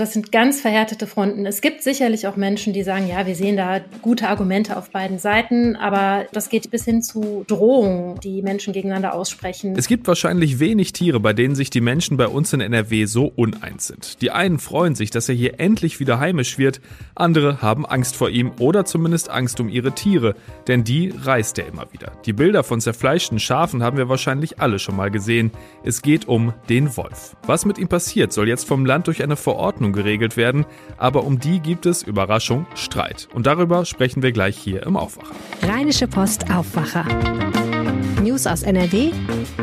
Das 0.00 0.14
sind 0.14 0.32
ganz 0.32 0.62
verhärtete 0.62 1.06
Fronten. 1.06 1.44
Es 1.44 1.60
gibt 1.60 1.82
sicherlich 1.82 2.26
auch 2.26 2.36
Menschen, 2.36 2.72
die 2.72 2.82
sagen, 2.84 3.06
ja, 3.06 3.26
wir 3.26 3.34
sehen 3.34 3.58
da 3.58 3.80
gute 4.00 4.28
Argumente 4.28 4.78
auf 4.78 4.88
beiden 4.88 5.18
Seiten, 5.18 5.76
aber 5.76 6.24
das 6.32 6.48
geht 6.48 6.70
bis 6.70 6.86
hin 6.86 7.02
zu 7.02 7.44
Drohungen, 7.46 8.18
die 8.20 8.40
Menschen 8.40 8.72
gegeneinander 8.72 9.12
aussprechen. 9.12 9.74
Es 9.76 9.88
gibt 9.88 10.08
wahrscheinlich 10.08 10.58
wenig 10.58 10.94
Tiere, 10.94 11.20
bei 11.20 11.34
denen 11.34 11.54
sich 11.54 11.68
die 11.68 11.82
Menschen 11.82 12.16
bei 12.16 12.28
uns 12.28 12.50
in 12.54 12.62
NRW 12.62 13.04
so 13.04 13.26
uneins 13.26 13.88
sind. 13.88 14.22
Die 14.22 14.30
einen 14.30 14.58
freuen 14.58 14.94
sich, 14.94 15.10
dass 15.10 15.28
er 15.28 15.34
hier 15.34 15.60
endlich 15.60 16.00
wieder 16.00 16.18
heimisch 16.18 16.56
wird, 16.56 16.80
andere 17.14 17.60
haben 17.60 17.84
Angst 17.84 18.16
vor 18.16 18.30
ihm 18.30 18.52
oder 18.58 18.86
zumindest 18.86 19.28
Angst 19.28 19.60
um 19.60 19.68
ihre 19.68 19.92
Tiere, 19.92 20.34
denn 20.66 20.82
die 20.82 21.12
reißt 21.14 21.58
er 21.58 21.66
immer 21.66 21.92
wieder. 21.92 22.12
Die 22.24 22.32
Bilder 22.32 22.64
von 22.64 22.80
zerfleischten 22.80 23.38
Schafen 23.38 23.82
haben 23.82 23.98
wir 23.98 24.08
wahrscheinlich 24.08 24.60
alle 24.60 24.78
schon 24.78 24.96
mal 24.96 25.10
gesehen. 25.10 25.50
Es 25.84 26.00
geht 26.00 26.26
um 26.26 26.54
den 26.70 26.96
Wolf. 26.96 27.36
Was 27.46 27.66
mit 27.66 27.76
ihm 27.76 27.88
passiert, 27.88 28.32
soll 28.32 28.48
jetzt 28.48 28.66
vom 28.66 28.86
Land 28.86 29.06
durch 29.06 29.22
eine 29.22 29.36
Verordnung 29.36 29.89
Verordnung 29.90 29.92
geregelt 29.92 30.36
werden, 30.36 30.64
aber 30.96 31.24
um 31.24 31.38
die 31.38 31.60
gibt 31.60 31.86
es, 31.86 32.02
Überraschung, 32.02 32.66
Streit. 32.74 33.28
Und 33.34 33.46
darüber 33.46 33.84
sprechen 33.84 34.22
wir 34.22 34.32
gleich 34.32 34.56
hier 34.56 34.84
im 34.84 34.96
Aufwacher. 34.96 35.34
Rheinische 35.62 36.06
Post 36.06 36.50
Aufwacher. 36.50 37.04
News 38.22 38.46
aus 38.46 38.62
NRW 38.62 39.12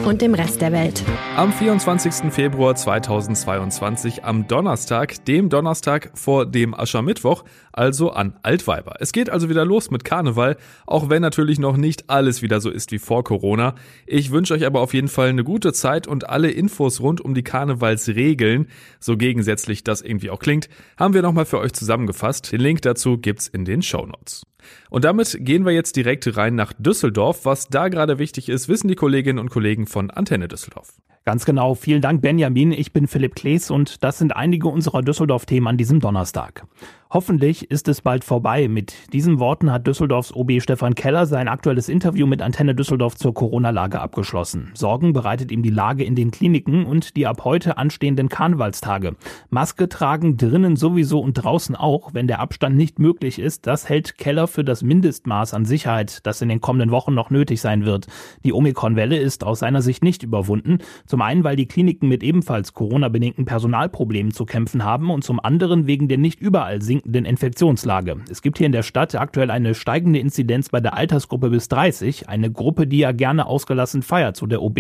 und 0.04 0.22
dem 0.22 0.34
Rest 0.34 0.62
der 0.62 0.72
Welt. 0.72 1.04
Am 1.36 1.54
24. 1.54 2.34
Februar 2.34 2.74
2022, 2.74 4.26
am 4.26 4.48
Donnerstag, 4.48 5.24
dem 5.26 5.50
Donnerstag 5.50 6.10
vor 6.16 6.48
dem 6.48 6.74
Aschermittwoch, 6.74 7.44
also 7.72 8.10
an 8.10 8.34
Altweiber. 8.42 8.96
Es 9.00 9.12
geht 9.12 9.30
also 9.30 9.50
wieder 9.50 9.64
los 9.64 9.92
mit 9.92 10.04
Karneval, 10.04 10.58
auch 10.88 11.08
wenn 11.08 11.22
natürlich 11.22 11.60
noch 11.60 11.78
nicht 11.78 12.10
alles 12.10 12.42
wieder 12.42 12.60
so 12.60 12.72
ist 12.72 12.92
wie 12.92 12.98
vor 12.98 13.24
Corona. 13.24 13.76
Ich 14.08 14.32
wünsche 14.32 14.56
euch 14.56 14.66
aber 14.66 14.82
auf 14.82 14.96
jeden 14.96 15.08
Fall 15.08 15.30
eine 15.30 15.44
gute 15.44 15.72
Zeit 15.72 16.08
und 16.08 16.28
alle 16.28 16.50
Infos 16.50 17.00
rund 17.00 17.22
um 17.22 17.36
die 17.36 17.44
Karnevalsregeln, 17.44 18.70
so 19.00 19.18
gegensätzlich 19.18 19.84
das 19.84 20.02
irgendwie 20.02 20.32
auch 20.32 20.40
klingt, 20.40 20.68
haben 20.98 21.14
wir 21.14 21.22
nochmal 21.22 21.46
für 21.46 21.60
euch 21.60 21.74
zusammengefasst. 21.74 22.52
Den 22.52 22.62
Link 22.62 22.82
dazu 22.82 23.20
gibt's 23.20 23.48
in 23.48 23.66
den 23.66 23.84
Show 23.84 24.08
Notes. 24.08 24.48
Und 24.90 25.04
damit 25.04 25.38
gehen 25.42 25.66
wir 25.66 25.74
jetzt 25.74 25.96
direkt 25.96 26.38
rein 26.38 26.56
nach 26.56 26.74
Düsseldorf. 26.78 27.46
Was 27.46 27.68
da 27.68 27.88
gerade 27.88 28.20
wichtig 28.20 28.50
ist, 28.50 28.70
wissen 28.70 28.88
die 28.88 28.96
Kolleginnen 28.96 29.40
und 29.40 29.50
Kollegen 29.50 29.88
von 29.88 30.12
Antenne 30.12 30.48
Düsseldorf. 30.48 30.94
Ganz 31.28 31.44
genau. 31.44 31.76
Vielen 31.76 32.00
Dank, 32.02 32.22
Benjamin. 32.22 32.72
Ich 32.72 32.94
bin 32.94 33.06
Philipp 33.06 33.36
Klees 33.36 33.70
und 33.70 34.02
das 34.02 34.18
sind 34.18 34.34
einige 34.34 34.70
unserer 34.70 35.02
Düsseldorf-Themen 35.02 35.68
an 35.68 35.76
diesem 35.76 36.00
Donnerstag. 36.00 36.66
Hoffentlich 37.10 37.72
ist 37.72 37.88
es 37.88 38.02
bald 38.02 38.26
vorbei. 38.26 38.68
Mit 38.68 39.14
diesen 39.14 39.40
Worten 39.40 39.72
hat 39.72 39.88
Düsseldorfs 39.88 40.34
OB 40.34 40.62
Stefan 40.62 40.94
Keller 40.94 41.26
sein 41.26 41.48
aktuelles 41.48 41.88
Interview 41.88 42.28
mit 42.28 42.42
Antenne 42.42 42.76
Düsseldorf 42.76 43.16
zur 43.16 43.34
Corona-Lage 43.34 44.02
abgeschlossen. 44.02 44.72
Sorgen 44.74 45.14
bereitet 45.14 45.50
ihm 45.54 45.64
die 45.64 45.70
Lage 45.70 46.04
in 46.04 46.16
den 46.16 46.32
Kliniken 46.32 46.86
und 46.86 47.16
die 47.16 47.26
ab 47.26 47.46
heute 47.46 47.78
anstehenden 47.78 48.28
Karnevalstage. 48.28 49.16
Maske 49.50 49.88
tragen 49.88 50.36
drinnen 50.36 50.76
sowieso 50.76 51.22
und 51.22 51.36
draußen 51.36 51.78
auch, 51.78 52.14
wenn 52.14 52.28
der 52.28 52.42
Abstand 52.42 52.76
nicht 52.76 53.00
möglich 53.00 53.40
ist. 53.40 53.68
Das 53.68 53.88
hält 53.88 54.18
Keller 54.18 54.48
für 54.48 54.66
das 54.66 54.84
Mindestmaß 54.84 55.54
an 55.54 55.64
Sicherheit, 55.64 56.26
das 56.26 56.42
in 56.42 56.50
den 56.50 56.60
kommenden 56.60 56.92
Wochen 56.92 57.14
noch 57.14 57.30
nötig 57.30 57.62
sein 57.62 57.86
wird. 57.86 58.08
Die 58.44 58.52
Omikron-Welle 58.52 59.18
ist 59.18 59.46
aus 59.46 59.60
seiner 59.60 59.82
Sicht 59.82 60.04
nicht 60.04 60.24
überwunden. 60.24 60.80
Zum 61.06 61.17
einen, 61.22 61.44
weil 61.44 61.56
die 61.56 61.68
Kliniken 61.68 62.10
mit 62.10 62.24
ebenfalls 62.24 62.74
Corona-bedingten 62.74 63.46
Personalproblemen 63.46 64.32
zu 64.32 64.46
kämpfen 64.46 64.84
haben 64.84 65.10
und 65.10 65.24
zum 65.24 65.40
anderen 65.40 65.88
wegen 65.88 66.08
der 66.08 66.18
nicht 66.18 66.40
überall 66.40 66.82
sinkenden 66.82 67.26
Infektionslage. 67.26 68.18
Es 68.30 68.42
gibt 68.42 68.58
hier 68.58 68.66
in 68.66 68.72
der 68.72 68.84
Stadt 68.84 69.16
aktuell 69.16 69.52
eine 69.52 69.76
steigende 69.76 70.20
Inzidenz 70.20 70.70
bei 70.70 70.80
der 70.80 70.96
Altersgruppe 70.96 71.50
bis 71.50 71.68
30, 71.70 72.30
eine 72.30 72.52
Gruppe, 72.52 72.88
die 72.88 73.00
ja 73.00 73.12
gerne 73.12 73.46
ausgelassen 73.46 74.02
feiert, 74.02 74.36
zu 74.36 74.48
der 74.48 74.62
OB. 74.62 74.80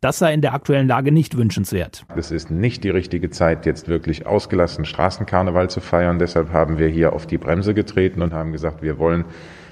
Das 0.00 0.18
sei 0.18 0.34
in 0.34 0.40
der 0.40 0.54
aktuellen 0.54 0.88
Lage 0.88 1.12
nicht 1.12 1.36
wünschenswert. 1.36 2.04
Es 2.16 2.30
ist 2.30 2.50
nicht 2.50 2.84
die 2.84 2.90
richtige 2.90 3.30
Zeit, 3.30 3.66
jetzt 3.66 3.88
wirklich 3.88 4.26
ausgelassen 4.26 4.84
Straßenkarneval 4.84 5.70
zu 5.70 5.80
feiern. 5.80 6.18
Deshalb 6.18 6.52
haben 6.52 6.78
wir 6.78 6.88
hier 6.88 7.12
auf 7.12 7.26
die 7.26 7.38
Bremse 7.38 7.74
getreten 7.74 8.22
und 8.22 8.32
haben 8.32 8.52
gesagt, 8.52 8.82
wir 8.82 8.98
wollen 8.98 9.24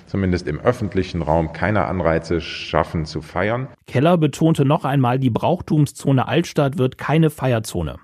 zumindest 0.07 0.49
im 0.49 0.61
öffentlichen 0.61 1.23
Raum 1.23 1.53
keine 1.53 1.85
Anreize 1.85 2.41
schaffen 2.41 3.05
zu 3.05 3.23
feiern. 3.23 3.69
Keller 3.87 4.17
betonte 4.17 4.65
noch 4.65 4.85
einmal, 4.85 5.19
die 5.19 5.31
Brauchtumszone 5.31 6.27
Altstadt 6.27 6.79
wird 6.79 6.99
keine 6.99 7.31
Feierzone. 7.31 7.97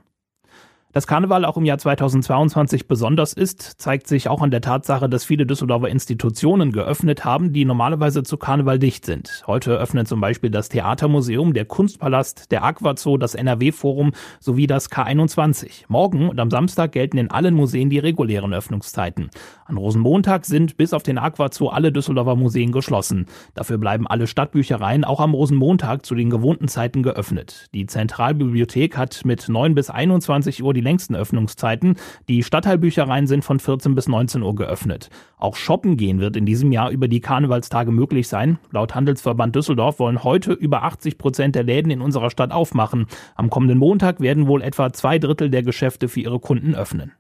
Dass 0.95 1.07
Karneval 1.07 1.47
auch 1.47 1.57
im 1.57 1.65
Jahr 1.65 1.79
2022 1.79 2.87
besonders 2.87 3.33
ist, 3.33 3.63
zeigt 3.63 4.07
sich 4.07 4.29
auch 4.29 4.43
an 4.43 4.51
der 4.51 4.61
Tatsache, 4.61 5.09
dass 5.09 5.25
viele 5.25 5.47
Düsseldorfer 5.47 5.89
Institutionen 5.89 6.71
geöffnet 6.71 7.25
haben, 7.25 7.55
die 7.55 7.65
normalerweise 7.65 8.25
zu 8.25 8.37
Karneval 8.37 8.79
dicht 8.79 9.07
sind. 9.07 9.43
Heute 9.47 9.73
öffnen 9.73 10.05
zum 10.05 10.21
Beispiel 10.21 10.51
das 10.51 10.69
Theatermuseum, 10.69 11.55
der 11.55 11.65
Kunstpalast, 11.65 12.53
der 12.53 12.63
Aquazoo, 12.63 13.17
das 13.17 13.35
NRW-Forum 13.35 14.13
sowie 14.39 14.67
das 14.67 14.91
K21. 14.91 15.85
Morgen 15.89 16.29
und 16.29 16.39
am 16.39 16.51
Samstag 16.51 16.93
gelten 16.93 17.17
in 17.17 17.31
allen 17.31 17.55
Museen 17.55 17.89
die 17.89 17.99
regulären 17.99 18.53
Öffnungszeiten. 18.53 19.31
An 19.65 19.79
Rosenmontag 19.79 20.45
sind 20.45 20.77
bis 20.77 20.93
auf 20.93 21.03
den 21.03 21.17
Aquazoo 21.17 21.69
alle 21.69 21.91
Düsseldorfer 21.91 22.37
Museen 22.37 22.71
geschlossen. 22.71 23.25
Dafür 23.55 23.79
bleiben 23.79 24.07
alle 24.07 24.27
Stadtbüchereien 24.27 25.05
auch 25.05 25.21
am 25.21 25.33
Rosenmontag 25.33 26.05
zu 26.05 26.15
den 26.15 26.29
gewohnten 26.29 26.69
Zeiten 26.69 27.03
geöffnet. 27.03 27.69
Die 27.73 27.87
Zentralbibliothek 27.87 28.99
hat 28.99 29.25
mit 29.25 29.49
9 29.49 29.75
bis 29.75 29.89
21 29.89 30.63
Uhr 30.63 30.75
die 30.75 30.82
längsten 30.83 31.15
Öffnungszeiten. 31.15 31.97
Die 32.29 32.43
Stadtteilbüchereien 32.43 33.27
sind 33.27 33.45
von 33.45 33.59
14 33.59 33.95
bis 33.95 34.09
19 34.09 34.43
Uhr 34.43 34.55
geöffnet. 34.55 35.09
Auch 35.39 35.57
shoppen 35.57 35.97
gehen 35.97 36.21
wird 36.21 36.37
in 36.37 36.47
diesem 36.47 36.73
Jahr 36.73 36.91
über 36.91 37.09
die 37.09 37.21
Karnevalstage 37.21 37.93
möglich 37.93 38.29
sein. 38.29 38.59
Laut 38.71 38.95
Handelsverband 38.95 39.57
Düsseldorf 39.57 39.99
wollen 39.99 40.23
heute 40.25 40.53
über 40.53 40.83
80 40.83 41.19
Prozent 41.19 41.55
der 41.55 41.63
Läden 41.65 41.91
in 41.91 42.01
unserer 42.01 42.31
Stadt 42.31 42.53
aufmachen. 42.53 43.07
Am 43.35 43.51
kommenden 43.51 43.79
Montag 43.79 44.21
werden 44.21 44.47
wohl 44.47 44.63
etwa 44.63 44.93
zwei 44.93 45.19
Drittel 45.19 45.51
der 45.51 45.63
Geschäfte 45.63 46.09
für 46.09 46.21
ihre 46.21 46.41
Kunden 46.41 46.75
öffnen. 46.75 47.13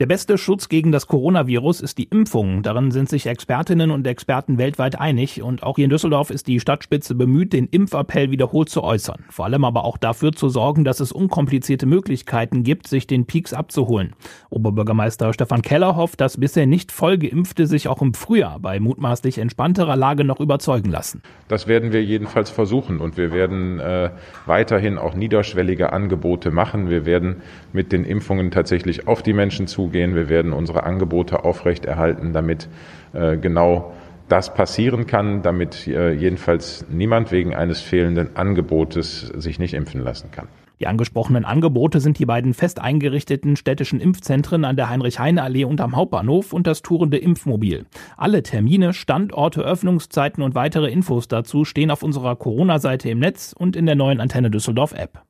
Der 0.00 0.06
beste 0.06 0.38
Schutz 0.38 0.68
gegen 0.68 0.90
das 0.90 1.06
Coronavirus 1.06 1.80
ist 1.80 1.98
die 1.98 2.08
Impfung. 2.10 2.64
Darin 2.64 2.90
sind 2.90 3.08
sich 3.08 3.28
Expertinnen 3.28 3.92
und 3.92 4.04
Experten 4.08 4.58
weltweit 4.58 4.98
einig. 4.98 5.40
Und 5.40 5.62
auch 5.62 5.76
hier 5.76 5.84
in 5.84 5.90
Düsseldorf 5.90 6.30
ist 6.30 6.48
die 6.48 6.58
Stadtspitze 6.58 7.14
bemüht, 7.14 7.52
den 7.52 7.68
Impfappell 7.68 8.32
wiederholt 8.32 8.68
zu 8.68 8.82
äußern. 8.82 9.22
Vor 9.30 9.44
allem 9.44 9.64
aber 9.64 9.84
auch 9.84 9.96
dafür 9.96 10.32
zu 10.32 10.48
sorgen, 10.48 10.82
dass 10.82 10.98
es 10.98 11.12
unkomplizierte 11.12 11.86
Möglichkeiten 11.86 12.64
gibt, 12.64 12.88
sich 12.88 13.06
den 13.06 13.26
Peaks 13.26 13.52
abzuholen. 13.52 14.14
Oberbürgermeister 14.50 15.32
Stefan 15.32 15.62
Keller 15.62 15.94
hofft, 15.94 16.20
dass 16.20 16.38
bisher 16.38 16.66
nicht 16.66 16.90
voll 16.90 17.16
Geimpfte 17.16 17.68
sich 17.68 17.86
auch 17.86 18.02
im 18.02 18.14
Frühjahr 18.14 18.58
bei 18.58 18.80
mutmaßlich 18.80 19.38
entspannterer 19.38 19.94
Lage 19.94 20.24
noch 20.24 20.40
überzeugen 20.40 20.90
lassen. 20.90 21.22
Das 21.46 21.68
werden 21.68 21.92
wir 21.92 22.02
jedenfalls 22.02 22.50
versuchen. 22.50 22.98
Und 22.98 23.16
wir 23.16 23.30
werden 23.30 23.78
äh, 23.78 24.10
weiterhin 24.44 24.98
auch 24.98 25.14
niederschwellige 25.14 25.92
Angebote 25.92 26.50
machen. 26.50 26.90
Wir 26.90 27.06
werden 27.06 27.36
mit 27.72 27.92
den 27.92 28.02
Impfungen 28.02 28.50
tatsächlich 28.50 29.06
auf 29.06 29.22
die 29.22 29.32
Menschen 29.32 29.68
zu 29.68 29.83
zugehen. 29.84 30.14
Wir 30.14 30.28
werden 30.28 30.52
unsere 30.52 30.84
Angebote 30.84 31.44
aufrechterhalten, 31.44 32.32
damit 32.32 32.68
äh, 33.12 33.36
genau 33.36 33.92
das 34.28 34.54
passieren 34.54 35.06
kann, 35.06 35.42
damit 35.42 35.86
äh, 35.86 36.12
jedenfalls 36.12 36.86
niemand 36.90 37.30
wegen 37.30 37.54
eines 37.54 37.82
fehlenden 37.82 38.36
Angebotes 38.36 39.32
sich 39.36 39.58
nicht 39.58 39.74
impfen 39.74 40.02
lassen 40.02 40.30
kann. 40.30 40.48
Die 40.80 40.86
angesprochenen 40.86 41.44
Angebote 41.44 42.00
sind 42.00 42.18
die 42.18 42.26
beiden 42.26 42.52
fest 42.52 42.80
eingerichteten 42.80 43.56
städtischen 43.56 44.00
Impfzentren 44.00 44.64
an 44.64 44.76
der 44.76 44.88
Heinrich-Heine-Allee 44.88 45.64
und 45.64 45.80
am 45.80 45.94
Hauptbahnhof 45.94 46.52
und 46.52 46.66
das 46.66 46.82
tourende 46.82 47.18
Impfmobil. 47.18 47.86
Alle 48.16 48.42
Termine, 48.42 48.92
Standorte, 48.92 49.62
Öffnungszeiten 49.62 50.42
und 50.42 50.54
weitere 50.54 50.90
Infos 50.90 51.28
dazu 51.28 51.64
stehen 51.64 51.90
auf 51.90 52.02
unserer 52.02 52.34
Corona-Seite 52.34 53.08
im 53.10 53.20
Netz 53.20 53.54
und 53.56 53.76
in 53.76 53.86
der 53.86 53.94
neuen 53.94 54.20
Antenne 54.20 54.50
Düsseldorf 54.50 54.94
App. 54.94 55.22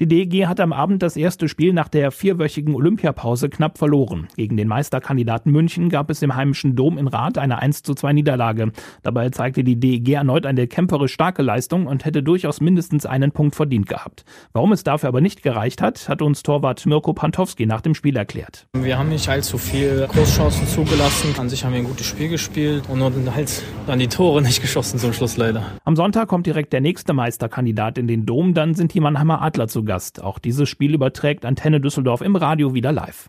Die 0.00 0.08
DEG 0.08 0.46
hat 0.46 0.60
am 0.60 0.72
Abend 0.72 1.02
das 1.02 1.14
erste 1.14 1.46
Spiel 1.46 1.74
nach 1.74 1.88
der 1.88 2.10
vierwöchigen 2.10 2.74
Olympiapause 2.74 3.50
knapp 3.50 3.76
verloren. 3.76 4.28
Gegen 4.34 4.56
den 4.56 4.66
Meisterkandidaten 4.66 5.52
München 5.52 5.90
gab 5.90 6.08
es 6.08 6.22
im 6.22 6.34
heimischen 6.34 6.74
Dom 6.74 6.96
in 6.96 7.06
Rath 7.06 7.36
eine 7.36 7.58
1 7.58 7.82
zu 7.82 7.94
2 7.94 8.14
Niederlage. 8.14 8.72
Dabei 9.02 9.28
zeigte 9.28 9.62
die 9.62 9.78
DEG 9.78 10.08
erneut 10.14 10.46
eine 10.46 10.66
kämpferisch 10.66 11.12
starke 11.12 11.42
Leistung 11.42 11.86
und 11.86 12.06
hätte 12.06 12.22
durchaus 12.22 12.62
mindestens 12.62 13.04
einen 13.04 13.32
Punkt 13.32 13.54
verdient 13.54 13.88
gehabt. 13.88 14.24
Warum 14.54 14.72
es 14.72 14.84
dafür 14.84 15.10
aber 15.10 15.20
nicht 15.20 15.42
gereicht 15.42 15.82
hat, 15.82 16.08
hat 16.08 16.22
uns 16.22 16.42
Torwart 16.42 16.86
Mirko 16.86 17.12
Pantowski 17.12 17.66
nach 17.66 17.82
dem 17.82 17.94
Spiel 17.94 18.16
erklärt. 18.16 18.68
Wir 18.72 18.98
haben 18.98 19.10
nicht 19.10 19.28
allzu 19.28 19.58
viel 19.58 20.08
Großchancen 20.10 20.66
zugelassen. 20.66 21.34
An 21.38 21.50
sich 21.50 21.62
haben 21.62 21.72
wir 21.72 21.80
ein 21.80 21.84
gutes 21.84 22.06
Spiel 22.06 22.30
gespielt 22.30 22.84
und 22.88 23.00
nur 23.00 23.12
halt 23.34 23.62
dann 23.86 23.98
die 23.98 24.08
Tore 24.08 24.40
nicht 24.40 24.62
geschossen 24.62 24.98
zum 24.98 25.12
Schluss 25.12 25.36
leider. 25.36 25.62
Am 25.84 25.94
Sonntag 25.94 26.26
kommt 26.28 26.46
direkt 26.46 26.72
der 26.72 26.80
nächste 26.80 27.12
Meisterkandidat 27.12 27.98
in 27.98 28.06
den 28.06 28.24
Dom, 28.24 28.54
dann 28.54 28.72
sind 28.72 28.94
die 28.94 29.00
Mannheimer 29.00 29.42
Adler 29.42 29.68
zu 29.68 29.89
Gast. 29.90 30.22
Auch 30.22 30.38
dieses 30.38 30.68
Spiel 30.68 30.94
überträgt 30.94 31.44
Antenne 31.44 31.80
Düsseldorf 31.80 32.20
im 32.20 32.36
Radio 32.36 32.74
wieder 32.74 32.92
live. 32.92 33.28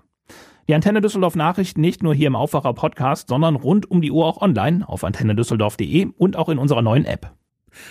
Die 0.67 0.75
Antenne 0.75 1.01
Düsseldorf 1.01 1.35
Nachrichten 1.35 1.81
nicht 1.81 2.03
nur 2.03 2.13
hier 2.13 2.27
im 2.27 2.35
Aufwacher 2.35 2.75
Podcast, 2.75 3.29
sondern 3.29 3.55
rund 3.55 3.89
um 3.89 3.99
die 3.99 4.11
Uhr 4.11 4.27
auch 4.27 4.43
online 4.43 4.87
auf 4.87 5.03
antennedüsseldorf.de 5.03 6.09
und 6.19 6.37
auch 6.37 6.49
in 6.49 6.59
unserer 6.59 6.83
neuen 6.83 7.05
App. 7.05 7.31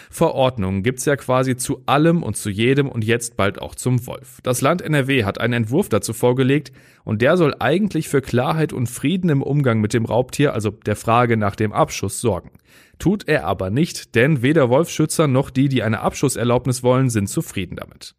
Verordnungen 0.08 0.84
gibt's 0.84 1.04
ja 1.04 1.16
quasi 1.16 1.56
zu 1.56 1.82
allem 1.86 2.22
und 2.22 2.36
zu 2.36 2.48
jedem 2.48 2.88
und 2.88 3.02
jetzt 3.04 3.36
bald 3.36 3.60
auch 3.60 3.74
zum 3.74 4.06
Wolf. 4.06 4.38
Das 4.44 4.60
Land 4.60 4.82
NRW 4.82 5.24
hat 5.24 5.40
einen 5.40 5.64
Entwurf 5.64 5.88
dazu 5.88 6.12
vorgelegt 6.12 6.70
und 7.02 7.22
der 7.22 7.36
soll 7.36 7.56
eigentlich 7.58 8.08
für 8.08 8.20
Klarheit 8.20 8.72
und 8.72 8.86
Frieden 8.88 9.30
im 9.30 9.42
Umgang 9.42 9.80
mit 9.80 9.94
dem 9.94 10.04
Raubtier, 10.04 10.54
also 10.54 10.70
der 10.70 10.94
Frage 10.94 11.36
nach 11.36 11.56
dem 11.56 11.72
Abschuss, 11.72 12.20
sorgen. 12.20 12.52
Tut 13.00 13.26
er 13.26 13.46
aber 13.46 13.70
nicht, 13.70 14.14
denn 14.14 14.42
weder 14.42 14.68
Wolfschützer 14.68 15.26
noch 15.26 15.50
die, 15.50 15.68
die 15.68 15.82
eine 15.82 16.02
Abschusserlaubnis 16.02 16.84
wollen, 16.84 17.10
sind 17.10 17.28
zufrieden 17.28 17.74
damit. 17.74 18.14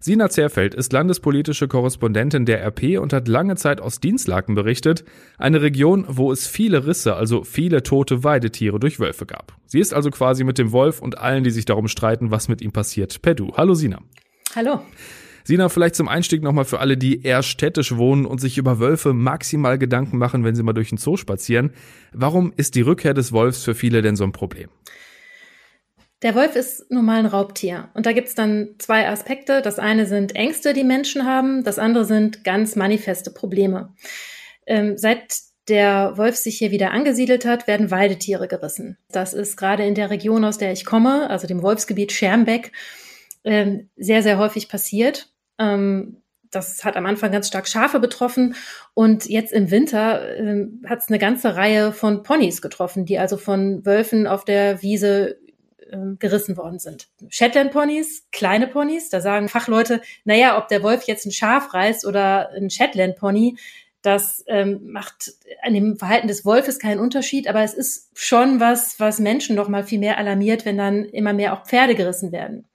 Sina 0.00 0.28
Zerfeld 0.28 0.74
ist 0.74 0.92
landespolitische 0.92 1.66
Korrespondentin 1.66 2.44
der 2.44 2.62
RP 2.62 2.98
und 3.00 3.12
hat 3.12 3.26
lange 3.26 3.56
Zeit 3.56 3.80
aus 3.80 4.00
Dienstlaken 4.00 4.54
berichtet, 4.54 5.04
eine 5.38 5.62
Region, 5.62 6.04
wo 6.08 6.30
es 6.30 6.46
viele 6.46 6.86
Risse, 6.86 7.16
also 7.16 7.42
viele 7.42 7.82
tote 7.82 8.22
Weidetiere 8.22 8.78
durch 8.78 9.00
Wölfe 9.00 9.24
gab. 9.24 9.56
Sie 9.66 9.80
ist 9.80 9.94
also 9.94 10.10
quasi 10.10 10.44
mit 10.44 10.58
dem 10.58 10.72
Wolf 10.72 11.00
und 11.00 11.18
allen, 11.18 11.44
die 11.44 11.50
sich 11.50 11.64
darum 11.64 11.88
streiten, 11.88 12.30
was 12.30 12.48
mit 12.48 12.60
ihm 12.60 12.72
passiert, 12.72 13.22
per 13.22 13.34
Du. 13.34 13.54
Hallo 13.56 13.74
Sina. 13.74 14.00
Hallo. 14.54 14.80
Sina, 15.46 15.68
vielleicht 15.68 15.94
zum 15.94 16.08
Einstieg 16.08 16.42
nochmal 16.42 16.64
für 16.64 16.80
alle, 16.80 16.96
die 16.96 17.22
eher 17.22 17.42
städtisch 17.42 17.96
wohnen 17.96 18.24
und 18.24 18.40
sich 18.40 18.56
über 18.56 18.78
Wölfe 18.78 19.12
maximal 19.12 19.78
Gedanken 19.78 20.16
machen, 20.16 20.42
wenn 20.42 20.54
sie 20.54 20.62
mal 20.62 20.72
durch 20.72 20.88
den 20.88 20.96
Zoo 20.96 21.18
spazieren. 21.18 21.70
Warum 22.12 22.52
ist 22.56 22.74
die 22.76 22.80
Rückkehr 22.80 23.12
des 23.12 23.30
Wolfs 23.30 23.62
für 23.62 23.74
viele 23.74 24.00
denn 24.00 24.16
so 24.16 24.24
ein 24.24 24.32
Problem? 24.32 24.70
Der 26.22 26.34
Wolf 26.34 26.56
ist 26.56 26.90
nun 26.90 27.04
mal 27.04 27.18
ein 27.18 27.26
Raubtier. 27.26 27.90
Und 27.94 28.06
da 28.06 28.12
gibt's 28.12 28.34
dann 28.34 28.76
zwei 28.78 29.08
Aspekte. 29.08 29.60
Das 29.60 29.78
eine 29.78 30.06
sind 30.06 30.34
Ängste, 30.34 30.72
die 30.72 30.84
Menschen 30.84 31.26
haben. 31.26 31.64
Das 31.64 31.78
andere 31.78 32.04
sind 32.04 32.44
ganz 32.44 32.76
manifeste 32.76 33.30
Probleme. 33.30 33.94
Ähm, 34.66 34.96
seit 34.96 35.34
der 35.68 36.16
Wolf 36.16 36.36
sich 36.36 36.58
hier 36.58 36.70
wieder 36.70 36.90
angesiedelt 36.90 37.44
hat, 37.44 37.66
werden 37.66 37.90
Weidetiere 37.90 38.48
gerissen. 38.48 38.98
Das 39.10 39.32
ist 39.32 39.56
gerade 39.56 39.84
in 39.84 39.94
der 39.94 40.10
Region, 40.10 40.44
aus 40.44 40.58
der 40.58 40.72
ich 40.72 40.84
komme, 40.84 41.30
also 41.30 41.46
dem 41.46 41.62
Wolfsgebiet 41.62 42.12
Schermbeck, 42.12 42.72
ähm, 43.44 43.88
sehr, 43.96 44.22
sehr 44.22 44.38
häufig 44.38 44.68
passiert. 44.68 45.30
Ähm, 45.58 46.22
das 46.50 46.84
hat 46.84 46.96
am 46.96 47.06
Anfang 47.06 47.32
ganz 47.32 47.48
stark 47.48 47.66
Schafe 47.66 47.98
betroffen 47.98 48.54
und 48.94 49.26
jetzt 49.26 49.52
im 49.52 49.70
Winter 49.70 50.36
ähm, 50.36 50.82
hat 50.86 51.00
es 51.00 51.08
eine 51.08 51.18
ganze 51.18 51.56
Reihe 51.56 51.92
von 51.92 52.22
Ponys 52.22 52.62
getroffen, 52.62 53.06
die 53.06 53.18
also 53.18 53.36
von 53.36 53.84
Wölfen 53.84 54.26
auf 54.26 54.44
der 54.44 54.80
Wiese 54.82 55.38
ähm, 55.92 56.16
gerissen 56.18 56.56
worden 56.56 56.78
sind. 56.78 57.08
Shetland-Ponys, 57.28 58.26
kleine 58.32 58.66
Ponys, 58.66 59.10
da 59.10 59.20
sagen 59.20 59.48
Fachleute, 59.48 60.00
naja, 60.24 60.58
ob 60.58 60.68
der 60.68 60.82
Wolf 60.82 61.04
jetzt 61.04 61.26
ein 61.26 61.32
Schaf 61.32 61.74
reißt 61.74 62.06
oder 62.06 62.50
ein 62.50 62.70
Shetland-Pony, 62.70 63.56
das 64.04 64.44
ähm, 64.48 64.92
macht 64.92 65.32
an 65.62 65.72
dem 65.72 65.96
Verhalten 65.96 66.28
des 66.28 66.44
Wolfes 66.44 66.78
keinen 66.78 67.00
Unterschied, 67.00 67.48
aber 67.48 67.62
es 67.62 67.72
ist 67.72 68.10
schon 68.12 68.60
was, 68.60 69.00
was 69.00 69.18
Menschen 69.18 69.56
noch 69.56 69.68
mal 69.68 69.82
viel 69.82 69.98
mehr 69.98 70.18
alarmiert, 70.18 70.66
wenn 70.66 70.76
dann 70.76 71.06
immer 71.06 71.32
mehr 71.32 71.54
auch 71.54 71.64
Pferde 71.64 71.94
gerissen 71.94 72.30
werden. 72.30 72.68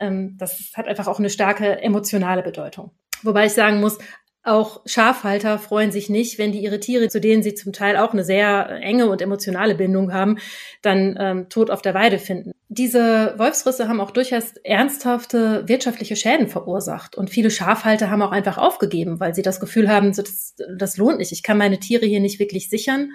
Ähm, 0.00 0.36
das 0.36 0.72
hat 0.74 0.88
einfach 0.88 1.06
auch 1.06 1.20
eine 1.20 1.30
starke 1.30 1.80
emotionale 1.80 2.42
Bedeutung. 2.42 2.90
Wobei 3.22 3.46
ich 3.46 3.52
sagen 3.52 3.80
muss, 3.80 3.98
auch 4.46 4.80
Schafhalter 4.86 5.58
freuen 5.58 5.90
sich 5.90 6.08
nicht, 6.08 6.38
wenn 6.38 6.52
die 6.52 6.60
ihre 6.60 6.80
Tiere, 6.80 7.08
zu 7.08 7.20
denen 7.20 7.42
sie 7.42 7.54
zum 7.54 7.72
Teil 7.72 7.96
auch 7.96 8.12
eine 8.12 8.24
sehr 8.24 8.68
enge 8.82 9.08
und 9.08 9.20
emotionale 9.20 9.74
Bindung 9.74 10.12
haben, 10.12 10.38
dann 10.82 11.16
ähm, 11.18 11.48
tot 11.48 11.70
auf 11.70 11.82
der 11.82 11.94
Weide 11.94 12.18
finden. 12.18 12.52
Diese 12.68 13.34
Wolfsrisse 13.36 13.88
haben 13.88 14.00
auch 14.00 14.10
durchaus 14.10 14.52
ernsthafte 14.64 15.64
wirtschaftliche 15.66 16.16
Schäden 16.16 16.48
verursacht. 16.48 17.16
Und 17.16 17.30
viele 17.30 17.50
Schafhalter 17.50 18.10
haben 18.10 18.22
auch 18.22 18.32
einfach 18.32 18.58
aufgegeben, 18.58 19.20
weil 19.20 19.34
sie 19.34 19.42
das 19.42 19.60
Gefühl 19.60 19.88
haben, 19.88 20.12
das, 20.14 20.54
das 20.76 20.96
lohnt 20.96 21.18
nicht. 21.18 21.32
Ich 21.32 21.42
kann 21.42 21.58
meine 21.58 21.78
Tiere 21.78 22.06
hier 22.06 22.20
nicht 22.20 22.38
wirklich 22.38 22.68
sichern. 22.68 23.10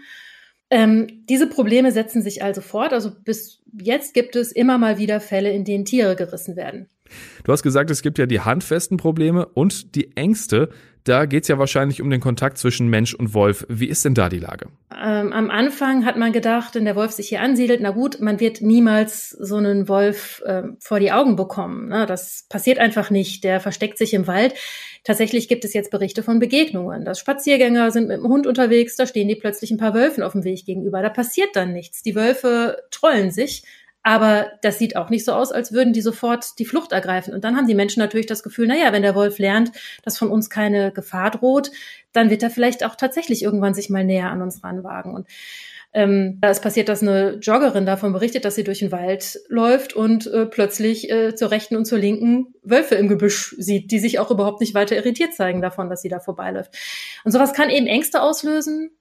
Ähm, 0.70 1.26
diese 1.30 1.48
Probleme 1.48 1.92
setzen 1.92 2.22
sich 2.22 2.44
also 2.44 2.62
fort. 2.62 2.94
Also 2.94 3.12
bis 3.24 3.62
jetzt 3.78 4.14
gibt 4.14 4.36
es 4.36 4.52
immer 4.52 4.78
mal 4.78 4.98
wieder 4.98 5.20
Fälle, 5.20 5.52
in 5.52 5.66
denen 5.66 5.86
Tiere 5.86 6.16
gerissen 6.16 6.56
werden. 6.56 6.88
Du 7.44 7.52
hast 7.52 7.64
gesagt, 7.64 7.92
es 7.92 8.02
gibt 8.02 8.18
ja 8.18 8.26
die 8.26 8.40
handfesten 8.40 8.98
Probleme 8.98 9.46
und 9.46 9.96
die 9.96 10.16
Ängste. 10.16 10.70
Da 11.04 11.26
geht 11.26 11.44
es 11.44 11.48
ja 11.48 11.58
wahrscheinlich 11.58 12.02
um 12.02 12.10
den 12.10 12.20
Kontakt 12.20 12.58
zwischen 12.58 12.88
Mensch 12.88 13.14
und 13.14 13.34
Wolf. 13.34 13.66
Wie 13.70 13.88
ist 13.88 14.06
denn 14.06 14.14
da 14.14 14.30
die 14.30 14.40
Lage? 14.40 14.68
Ähm, 14.92 15.34
am 15.34 15.50
Anfang 15.50 16.06
hat 16.06 16.18
man 16.18 16.32
gedacht, 16.32 16.76
wenn 16.76 16.86
der 16.86 16.96
Wolf 16.96 17.12
sich 17.12 17.30
hier 17.30 17.42
ansiedelt, 17.42 17.80
na 17.82 17.92
gut, 17.92 18.20
man 18.20 18.40
wird 18.40 18.62
niemals 18.62 19.30
so 19.30 19.56
einen 19.56 19.88
Wolf 19.88 20.44
äh, 20.46 20.64
vor 20.80 21.00
die 21.00 21.12
Augen 21.12 21.36
bekommen. 21.36 21.90
Ne? 21.90 22.06
Das 22.06 22.46
passiert 22.50 22.78
einfach 22.78 23.10
nicht. 23.10 23.44
Der 23.44 23.60
versteckt 23.60 23.98
sich 23.98 24.14
im 24.14 24.28
Wald. 24.28 24.54
Tatsächlich 25.04 25.48
gibt 25.48 25.66
es 25.66 25.74
jetzt 25.74 25.90
Berichte 25.90 26.22
von 26.22 26.40
Begegnungen. 26.40 27.06
Dass 27.06 27.20
Spaziergänger 27.20 27.90
sind 27.90 28.08
mit 28.08 28.18
dem 28.18 28.28
Hund 28.28 28.46
unterwegs, 28.46 28.96
da 28.96 29.08
stehen 29.08 29.28
die 29.28 29.36
plötzlich 29.36 29.72
ein 29.72 29.78
paar 29.78 29.96
Wölfen 29.96 30.22
auf 30.22 30.34
dem 30.34 30.44
Weg 30.44 30.66
gegenüber. 30.66 31.02
Da 31.02 31.10
passiert 31.10 31.56
dann 31.56 31.74
nichts. 31.74 32.04
Die 32.04 32.16
Wölfe 32.16 32.78
trollen 32.92 33.32
sich 33.32 33.64
aber 34.04 34.52
das 34.62 34.80
sieht 34.80 34.96
auch 34.96 35.10
nicht 35.10 35.26
so 35.26 35.34
aus, 35.34 35.52
als 35.52 35.74
würden 35.74 35.94
die 35.94 36.02
sofort 36.02 36.58
die 36.60 36.66
Flucht 36.66 36.92
ergreifen. 36.92 37.34
Und 37.34 37.44
dann 37.44 37.56
haben 37.56 37.68
die 37.68 37.76
Menschen 37.76 38.00
natürlich 38.00 38.26
das 38.26 38.44
Gefühl, 38.44 38.68
naja, 38.68 38.92
wenn 38.92 39.04
der 39.04 39.16
Wolf 39.16 39.38
lernt, 39.38 39.72
dass 40.04 40.18
von 40.18 40.30
uns 40.30 40.50
keine 40.50 40.92
Gefahr 40.92 41.32
droht, 41.32 41.72
dann 42.12 42.30
wird 42.30 42.42
er 42.44 42.50
vielleicht 42.50 42.84
auch 42.84 42.96
tatsächlich 42.96 43.44
irgendwann 43.44 43.74
sich 43.74 43.90
mal 43.90 44.04
näher 44.04 44.32
an 44.32 44.42
uns 44.42 44.64
ranwagen. 44.64 45.14
Und 45.14 45.28
ähm, 45.94 46.38
da 46.40 46.50
ist 46.50 46.64
passiert, 46.64 46.88
dass 46.90 47.02
eine 47.02 47.36
Joggerin 47.42 47.86
davon 47.86 48.14
berichtet, 48.14 48.46
dass 48.46 48.56
sie 48.56 48.64
durch 48.64 48.80
den 48.80 48.94
Wald 48.94 49.40
läuft 49.50 49.94
und 49.94 50.26
äh, 50.28 50.46
plötzlich 50.46 51.12
äh, 51.12 51.36
zur 51.36 51.52
rechten 51.52 51.76
und 51.76 51.86
zur 51.86 52.00
linken 52.00 52.54
Wölfe 52.64 52.96
im 52.96 53.10
Gebüsch 53.10 53.56
sieht, 53.58 53.92
die 53.92 54.00
sich 54.00 54.18
auch 54.18 54.32
überhaupt 54.32 54.62
nicht 54.62 54.74
weiter 54.74 54.96
irritiert 54.96 55.34
zeigen 55.34 55.62
davon, 55.62 55.90
dass 55.90 56.02
sie 56.02 56.10
da 56.10 56.20
vorbeiläuft. 56.20 56.74
Und 57.26 57.32
sowas 57.32 57.54
kann 57.54 57.70
eben 57.70 57.88
Ängste 57.88 58.22
auslösen. 58.22 58.92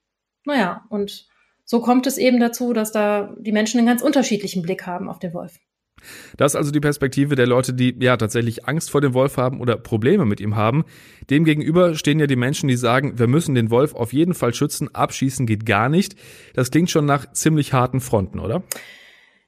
Naja, 0.44 0.84
und 0.88 1.29
so 1.70 1.80
kommt 1.80 2.08
es 2.08 2.18
eben 2.18 2.40
dazu, 2.40 2.72
dass 2.72 2.90
da 2.90 3.32
die 3.38 3.52
Menschen 3.52 3.78
einen 3.78 3.86
ganz 3.86 4.02
unterschiedlichen 4.02 4.60
Blick 4.60 4.88
haben 4.88 5.08
auf 5.08 5.20
den 5.20 5.32
Wolf. 5.32 5.60
Das 6.36 6.52
ist 6.52 6.56
also 6.56 6.72
die 6.72 6.80
Perspektive 6.80 7.36
der 7.36 7.46
Leute, 7.46 7.72
die 7.74 7.94
ja 8.00 8.16
tatsächlich 8.16 8.66
Angst 8.66 8.90
vor 8.90 9.00
dem 9.00 9.14
Wolf 9.14 9.36
haben 9.36 9.60
oder 9.60 9.76
Probleme 9.76 10.24
mit 10.24 10.40
ihm 10.40 10.56
haben. 10.56 10.84
Demgegenüber 11.30 11.94
stehen 11.94 12.18
ja 12.18 12.26
die 12.26 12.34
Menschen, 12.34 12.66
die 12.66 12.74
sagen, 12.74 13.20
wir 13.20 13.28
müssen 13.28 13.54
den 13.54 13.70
Wolf 13.70 13.94
auf 13.94 14.12
jeden 14.12 14.34
Fall 14.34 14.52
schützen, 14.52 14.92
abschießen 14.92 15.46
geht 15.46 15.64
gar 15.64 15.88
nicht. 15.88 16.16
Das 16.54 16.72
klingt 16.72 16.90
schon 16.90 17.06
nach 17.06 17.30
ziemlich 17.30 17.72
harten 17.72 18.00
Fronten, 18.00 18.40
oder? 18.40 18.64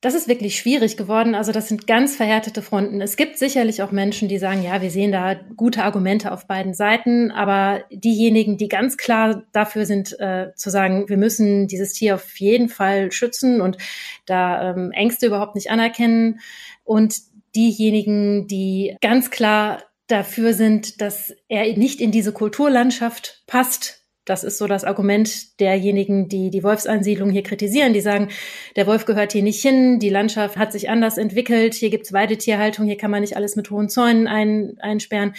Das 0.02 0.14
ist 0.14 0.26
wirklich 0.26 0.56
schwierig 0.56 0.96
geworden. 0.96 1.36
Also 1.36 1.52
das 1.52 1.68
sind 1.68 1.86
ganz 1.86 2.16
verhärtete 2.16 2.60
Fronten. 2.60 3.00
Es 3.00 3.16
gibt 3.16 3.38
sicherlich 3.38 3.84
auch 3.84 3.92
Menschen, 3.92 4.26
die 4.26 4.38
sagen, 4.38 4.64
ja, 4.64 4.82
wir 4.82 4.90
sehen 4.90 5.12
da 5.12 5.34
gute 5.56 5.84
Argumente 5.84 6.32
auf 6.32 6.48
beiden 6.48 6.74
Seiten, 6.74 7.30
aber 7.30 7.84
diejenigen, 7.88 8.58
die 8.58 8.66
ganz 8.66 8.96
klar 8.96 9.44
dafür 9.52 9.86
sind, 9.86 10.18
äh, 10.18 10.50
zu 10.56 10.70
sagen, 10.70 11.08
wir 11.08 11.16
müssen 11.16 11.68
dieses 11.68 11.92
Tier 11.92 12.16
auf 12.16 12.40
jeden 12.40 12.68
Fall 12.68 13.12
schützen 13.12 13.60
und 13.60 13.78
da 14.26 14.72
ähm, 14.72 14.90
Ängste 14.90 15.26
überhaupt 15.26 15.54
nicht 15.54 15.70
anerkennen 15.70 16.40
und 16.82 17.14
diejenigen, 17.54 18.48
die 18.48 18.96
ganz 19.00 19.30
klar 19.30 19.84
dafür 20.08 20.52
sind, 20.52 21.00
dass 21.00 21.32
er 21.46 21.76
nicht 21.76 22.00
in 22.00 22.10
diese 22.10 22.32
Kulturlandschaft 22.32 23.44
passt, 23.46 24.01
das 24.24 24.44
ist 24.44 24.58
so 24.58 24.66
das 24.66 24.84
Argument 24.84 25.58
derjenigen, 25.58 26.28
die 26.28 26.50
die 26.50 26.62
Wolfsansiedlung 26.62 27.30
hier 27.30 27.42
kritisieren. 27.42 27.92
Die 27.92 28.00
sagen, 28.00 28.28
der 28.76 28.86
Wolf 28.86 29.04
gehört 29.04 29.32
hier 29.32 29.42
nicht 29.42 29.60
hin, 29.60 29.98
die 29.98 30.10
Landschaft 30.10 30.56
hat 30.56 30.72
sich 30.72 30.88
anders 30.88 31.18
entwickelt, 31.18 31.74
hier 31.74 31.90
gibt's 31.90 32.12
Weidetierhaltung, 32.12 32.86
hier 32.86 32.96
kann 32.96 33.10
man 33.10 33.22
nicht 33.22 33.36
alles 33.36 33.56
mit 33.56 33.70
hohen 33.70 33.88
Zäunen 33.88 34.28
ein, 34.28 34.76
einsperren. 34.78 35.34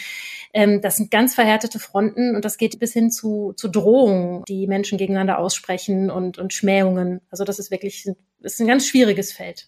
Ähm, 0.53 0.81
das 0.81 0.97
sind 0.97 1.11
ganz 1.11 1.33
verhärtete 1.33 1.79
Fronten 1.79 2.35
und 2.35 2.43
das 2.43 2.57
geht 2.57 2.77
bis 2.79 2.93
hin 2.93 3.09
zu, 3.09 3.53
zu 3.55 3.69
Drohungen, 3.69 4.43
die 4.47 4.67
Menschen 4.67 4.97
gegeneinander 4.97 5.39
aussprechen 5.39 6.11
und, 6.11 6.37
und 6.37 6.53
Schmähungen. 6.53 7.21
Also 7.29 7.45
das 7.45 7.59
ist 7.59 7.71
wirklich 7.71 8.05
ist 8.41 8.59
ein 8.59 8.67
ganz 8.67 8.87
schwieriges 8.87 9.31
Feld. 9.31 9.67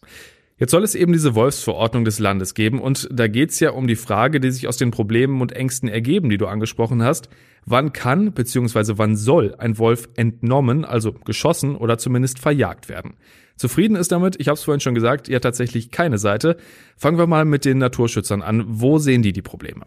Jetzt 0.57 0.71
soll 0.71 0.83
es 0.83 0.95
eben 0.95 1.11
diese 1.11 1.35
Wolfsverordnung 1.35 2.05
des 2.05 2.19
Landes 2.19 2.53
geben 2.53 2.79
und 2.79 3.09
da 3.11 3.27
geht's 3.27 3.59
ja 3.59 3.71
um 3.71 3.87
die 3.87 3.97
Frage, 3.97 4.39
die 4.39 4.51
sich 4.51 4.69
aus 4.69 4.77
den 4.77 4.89
Problemen 4.89 5.41
und 5.41 5.51
Ängsten 5.51 5.89
ergeben, 5.89 6.29
die 6.29 6.37
du 6.37 6.47
angesprochen 6.47 7.03
hast. 7.03 7.27
Wann 7.65 7.91
kann 7.91 8.31
bzw. 8.31 8.93
wann 8.95 9.17
soll 9.17 9.55
ein 9.57 9.77
Wolf 9.77 10.07
entnommen, 10.15 10.85
also 10.85 11.11
geschossen 11.11 11.75
oder 11.75 11.97
zumindest 11.97 12.39
verjagt 12.39 12.87
werden? 12.87 13.15
Zufrieden 13.57 13.97
ist 13.97 14.13
damit, 14.13 14.39
ich 14.39 14.47
habe 14.47 14.55
es 14.55 14.63
vorhin 14.63 14.79
schon 14.79 14.95
gesagt, 14.95 15.27
ja 15.27 15.39
tatsächlich 15.39 15.91
keine 15.91 16.17
Seite. 16.17 16.55
Fangen 16.95 17.17
wir 17.17 17.27
mal 17.27 17.43
mit 17.43 17.65
den 17.65 17.77
Naturschützern 17.77 18.41
an. 18.41 18.63
Wo 18.67 18.97
sehen 18.97 19.23
die 19.23 19.33
die 19.33 19.41
Probleme? 19.41 19.85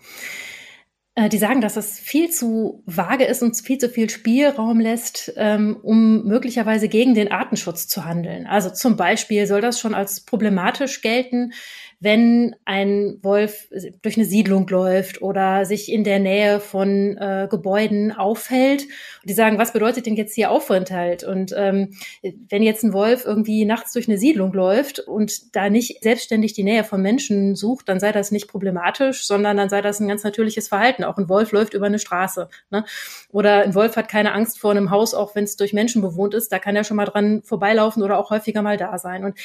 Äh, 1.18 1.28
die 1.28 1.38
sagen, 1.38 1.60
dass 1.60 1.76
es 1.76 1.98
viel 1.98 2.30
zu 2.30 2.80
vage 2.86 3.24
ist 3.24 3.42
und 3.42 3.56
viel 3.56 3.78
zu 3.78 3.88
viel 3.88 4.08
Spielraum 4.08 4.78
lässt, 4.78 5.32
ähm, 5.36 5.76
um 5.82 6.24
möglicherweise 6.24 6.88
gegen 6.88 7.14
den 7.14 7.32
Artenschutz 7.32 7.88
zu 7.88 8.04
handeln. 8.04 8.46
Also 8.46 8.70
zum 8.70 8.96
Beispiel 8.96 9.48
soll 9.48 9.60
das 9.60 9.80
schon 9.80 9.94
als 9.94 10.20
problematisch 10.20 11.02
gelten, 11.02 11.52
wenn 12.00 12.54
ein 12.64 13.18
Wolf 13.22 13.68
durch 14.02 14.16
eine 14.16 14.24
Siedlung 14.24 14.68
läuft 14.68 15.20
oder 15.20 15.64
sich 15.64 15.90
in 15.90 16.04
der 16.04 16.20
Nähe 16.20 16.60
von 16.60 17.16
äh, 17.16 17.48
Gebäuden 17.50 18.12
aufhält. 18.12 18.82
Und 18.82 19.28
die 19.28 19.34
sagen, 19.34 19.58
was 19.58 19.72
bedeutet 19.72 20.06
denn 20.06 20.14
jetzt 20.14 20.34
hier 20.34 20.52
Aufenthalt? 20.52 21.24
Und 21.24 21.52
ähm, 21.56 21.94
wenn 22.22 22.62
jetzt 22.62 22.84
ein 22.84 22.92
Wolf 22.92 23.24
irgendwie 23.24 23.64
nachts 23.64 23.92
durch 23.92 24.08
eine 24.08 24.16
Siedlung 24.16 24.52
läuft 24.52 25.00
und 25.00 25.56
da 25.56 25.70
nicht 25.70 26.02
selbstständig 26.02 26.52
die 26.52 26.62
Nähe 26.62 26.84
von 26.84 27.02
Menschen 27.02 27.56
sucht, 27.56 27.88
dann 27.88 27.98
sei 27.98 28.12
das 28.12 28.30
nicht 28.30 28.46
problematisch, 28.46 29.26
sondern 29.26 29.56
dann 29.56 29.68
sei 29.68 29.82
das 29.82 29.98
ein 29.98 30.06
ganz 30.06 30.22
natürliches 30.22 30.68
Verhalten. 30.68 31.02
Auch 31.02 31.16
ein 31.18 31.28
Wolf 31.28 31.50
läuft 31.50 31.74
über 31.74 31.86
eine 31.86 31.98
Straße. 31.98 32.48
Ne? 32.70 32.84
Oder 33.32 33.62
ein 33.62 33.74
Wolf 33.74 33.96
hat 33.96 34.08
keine 34.08 34.32
Angst 34.34 34.60
vor 34.60 34.70
einem 34.70 34.92
Haus, 34.92 35.14
auch 35.14 35.34
wenn 35.34 35.44
es 35.44 35.56
durch 35.56 35.72
Menschen 35.72 36.00
bewohnt 36.00 36.34
ist. 36.34 36.52
Da 36.52 36.60
kann 36.60 36.76
er 36.76 36.84
schon 36.84 36.96
mal 36.96 37.06
dran 37.06 37.42
vorbeilaufen 37.42 38.04
oder 38.04 38.18
auch 38.18 38.30
häufiger 38.30 38.62
mal 38.62 38.76
da 38.76 38.98
sein. 38.98 39.24
Und 39.24 39.36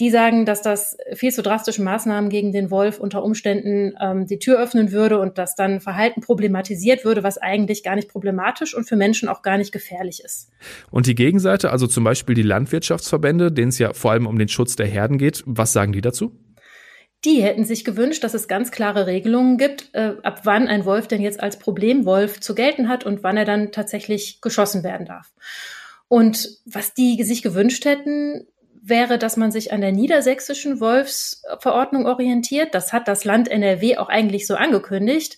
die 0.00 0.10
sagen, 0.10 0.44
dass 0.44 0.60
das 0.60 0.96
viel 1.14 1.32
zu 1.32 1.42
drastische 1.42 1.82
Maßnahmen 1.84 2.30
gegen 2.30 2.50
den 2.50 2.70
Wolf 2.70 2.98
unter 2.98 3.22
Umständen 3.22 3.94
ähm, 4.00 4.26
die 4.26 4.38
Tür 4.38 4.60
öffnen 4.60 4.90
würde 4.90 5.18
und 5.20 5.38
dass 5.38 5.54
dann 5.54 5.80
Verhalten 5.80 6.20
problematisiert 6.20 7.04
würde, 7.04 7.22
was 7.22 7.38
eigentlich 7.38 7.82
gar 7.82 7.94
nicht 7.94 8.08
problematisch 8.08 8.74
und 8.74 8.88
für 8.88 8.96
Menschen 8.96 9.28
auch 9.28 9.42
gar 9.42 9.58
nicht 9.58 9.70
gefährlich 9.70 10.22
ist. 10.24 10.50
Und 10.90 11.06
die 11.06 11.14
Gegenseite, 11.14 11.70
also 11.70 11.86
zum 11.86 12.04
Beispiel 12.04 12.34
die 12.34 12.42
Landwirtschaftsverbände, 12.42 13.52
denen 13.52 13.68
es 13.68 13.78
ja 13.78 13.92
vor 13.92 14.12
allem 14.12 14.26
um 14.26 14.38
den 14.38 14.48
Schutz 14.48 14.74
der 14.76 14.86
Herden 14.86 15.18
geht, 15.18 15.42
was 15.46 15.72
sagen 15.72 15.92
die 15.92 16.00
dazu? 16.00 16.32
Die 17.24 17.42
hätten 17.42 17.64
sich 17.64 17.84
gewünscht, 17.84 18.22
dass 18.22 18.34
es 18.34 18.48
ganz 18.48 18.70
klare 18.70 19.06
Regelungen 19.06 19.56
gibt, 19.56 19.88
äh, 19.94 20.14
ab 20.22 20.40
wann 20.44 20.68
ein 20.68 20.84
Wolf 20.84 21.08
denn 21.08 21.22
jetzt 21.22 21.40
als 21.40 21.58
Problemwolf 21.58 22.40
zu 22.40 22.54
gelten 22.54 22.88
hat 22.88 23.04
und 23.06 23.22
wann 23.22 23.38
er 23.38 23.46
dann 23.46 23.72
tatsächlich 23.72 24.40
geschossen 24.42 24.82
werden 24.84 25.06
darf. 25.06 25.32
Und 26.08 26.60
was 26.66 26.92
die 26.92 27.22
sich 27.24 27.42
gewünscht 27.42 27.86
hätten, 27.86 28.46
wäre, 28.86 29.18
dass 29.18 29.36
man 29.36 29.50
sich 29.50 29.72
an 29.72 29.80
der 29.80 29.92
niedersächsischen 29.92 30.80
Wolfsverordnung 30.80 32.06
orientiert. 32.06 32.74
Das 32.74 32.92
hat 32.92 33.08
das 33.08 33.24
Land 33.24 33.48
NRW 33.48 33.96
auch 33.96 34.08
eigentlich 34.08 34.46
so 34.46 34.54
angekündigt 34.54 35.36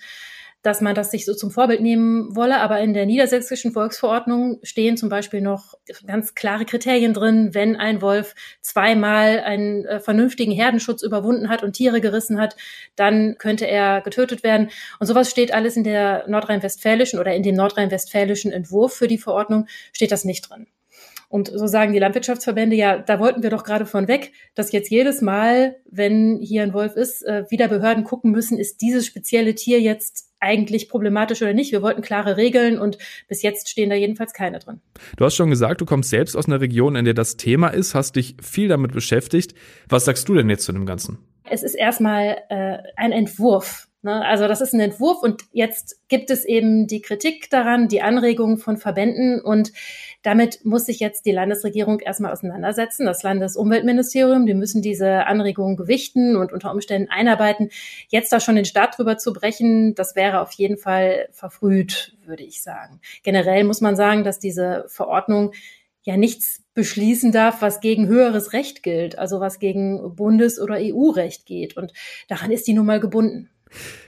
dass 0.67 0.81
man 0.81 0.97
das 0.97 1.12
sich 1.12 1.25
so 1.25 1.33
zum 1.33 1.53
Vorbild 1.53 1.81
nehmen 1.81 2.35
wolle. 2.35 2.59
Aber 2.59 2.81
in 2.81 2.93
der 2.93 3.07
niedersächsischen 3.07 3.71
Volksverordnung 3.71 4.59
stehen 4.65 4.97
zum 4.97 5.09
Beispiel 5.09 5.41
noch 5.41 5.75
ganz 6.07 6.35
klare 6.35 6.65
Kriterien 6.65 7.15
drin, 7.15 7.50
wenn 7.53 7.76
ein 7.76 8.03
Wolf 8.03 8.35
zweimal 8.62 9.41
einen 9.41 9.85
äh, 9.85 10.00
vernünftigen 10.00 10.50
Herdenschutz 10.50 11.03
überwunden 11.03 11.49
hat 11.49 11.62
und 11.62 11.75
Tiere 11.75 12.00
gerissen 12.00 12.41
hat, 12.41 12.57
dann 12.97 13.38
könnte 13.38 13.69
er 13.69 14.00
getötet 14.00 14.43
werden. 14.43 14.71
Und 14.99 15.07
sowas 15.07 15.31
steht 15.31 15.55
alles 15.55 15.76
in 15.76 15.85
der 15.85 16.25
nordrhein-westfälischen 16.29 17.21
oder 17.21 17.33
in 17.33 17.45
dem 17.45 17.55
nordrhein-westfälischen 17.55 18.50
Entwurf 18.50 18.95
für 18.95 19.07
die 19.07 19.19
Verordnung 19.19 19.69
steht 19.93 20.11
das 20.11 20.25
nicht 20.25 20.50
drin. 20.50 20.67
Und 21.28 21.49
so 21.49 21.66
sagen 21.66 21.92
die 21.92 21.99
Landwirtschaftsverbände, 21.99 22.76
ja, 22.76 22.99
da 22.99 23.18
wollten 23.18 23.42
wir 23.42 23.50
doch 23.50 23.64
gerade 23.64 23.87
von 23.87 24.09
weg, 24.09 24.33
dass 24.54 24.73
jetzt 24.73 24.90
jedes 24.90 25.23
Mal, 25.23 25.76
wenn 25.90 26.38
hier 26.40 26.62
ein 26.62 26.73
Wolf 26.73 26.97
ist, 26.97 27.23
äh, 27.26 27.45
wieder 27.50 27.68
Behörden 27.68 28.04
gucken 28.04 28.30
müssen, 28.30 28.59
ist 28.59 28.80
dieses 28.80 29.06
spezielle 29.06 29.54
Tier 29.54 29.80
jetzt 29.80 30.26
eigentlich 30.38 30.88
problematisch 30.88 31.42
oder 31.42 31.54
nicht. 31.54 31.73
Wir 31.73 31.83
wollten 31.83 32.02
klare 32.02 32.37
Regeln 32.37 32.78
und 32.78 32.99
bis 33.28 33.42
jetzt 33.42 33.68
stehen 33.68 33.90
da 33.90 33.97
jedenfalls 33.97 34.33
keine 34.33 34.59
drin. 34.59 34.80
Du 35.16 35.25
hast 35.25 35.35
schon 35.35 35.50
gesagt, 35.50 35.80
du 35.80 35.87
kommst 35.87 36.11
selbst 36.11 36.37
aus 36.37 36.47
einer 36.47 36.61
Region, 36.61 36.97
in 36.97 37.04
der 37.04 37.14
das 37.14 37.37
Thema 37.37 37.68
ist, 37.68 37.95
hast 37.95 38.16
dich 38.16 38.37
viel 38.42 38.68
damit 38.68 38.92
beschäftigt. 38.92 39.54
Was 39.88 40.04
sagst 40.04 40.28
du 40.28 40.35
denn 40.35 40.50
jetzt 40.50 40.64
zu 40.64 40.73
dem 40.73 40.87
Ganzen? 40.87 41.18
Es 41.49 41.62
ist 41.62 41.75
erstmal 41.75 42.38
äh, 42.49 42.78
ein 42.97 43.12
Entwurf. 43.12 43.88
Ne? 44.02 44.25
Also 44.25 44.47
das 44.47 44.61
ist 44.61 44.73
ein 44.73 44.80
Entwurf 44.80 45.23
und 45.23 45.42
jetzt 45.52 46.00
gibt 46.09 46.30
es 46.30 46.45
eben 46.45 46.87
die 46.87 47.00
Kritik 47.00 47.50
daran, 47.50 47.88
die 47.88 48.02
Anregungen 48.02 48.59
von 48.59 48.76
Verbänden 48.76 49.40
und 49.40 49.73
damit 50.26 50.64
muss 50.64 50.87
sich 50.87 50.99
jetzt 50.99 51.25
die 51.25 51.30
Landesregierung 51.30 52.00
erstmal 52.00 52.33
auseinandersetzen, 52.33 53.06
das 53.06 53.23
Landesumweltministerium, 53.23 54.45
die 54.45 54.54
müssen 54.54 54.83
diese 54.83 55.25
Anregungen 55.25 55.76
gewichten 55.76 56.35
und 56.35 56.52
unter 56.52 56.73
Umständen 56.73 57.09
einarbeiten. 57.09 57.71
Jetzt 58.09 58.33
da 58.33 58.40
schon 58.40 58.56
den 58.56 58.64
Start 58.64 58.99
drüber 58.99 59.18
zu 59.18 59.33
brechen, 59.33 59.95
das 59.95 60.16
wäre 60.16 60.40
auf 60.40 60.50
jeden 60.50 60.78
Fall 60.78 61.28
verfrüht, 61.30 62.16
würde 62.25 62.42
ich 62.42 62.61
sagen. 62.61 63.00
Generell 63.23 63.62
muss 63.62 63.80
man 63.80 63.95
sagen, 63.95 64.25
dass 64.25 64.40
diese 64.40 64.87
Verordnung 64.88 65.52
ja 66.02 66.16
nichts 66.16 66.64
beschließen 66.75 67.30
darf, 67.30 67.62
was 67.62 67.80
gegen 67.80 68.09
höheres 68.09 68.52
Recht 68.52 68.83
gilt, 68.83 69.21
also 69.21 69.38
was 69.38 69.61
gegen 69.61 70.16
Bundes- 70.16 70.59
oder 70.61 70.78
EU-Recht 70.80 71.47
geht. 71.47 71.76
Und 71.76 71.92
daran 72.26 72.50
ist 72.50 72.66
die 72.66 72.75
nun 72.75 72.87
mal 72.87 72.99
gebunden. 72.99 73.49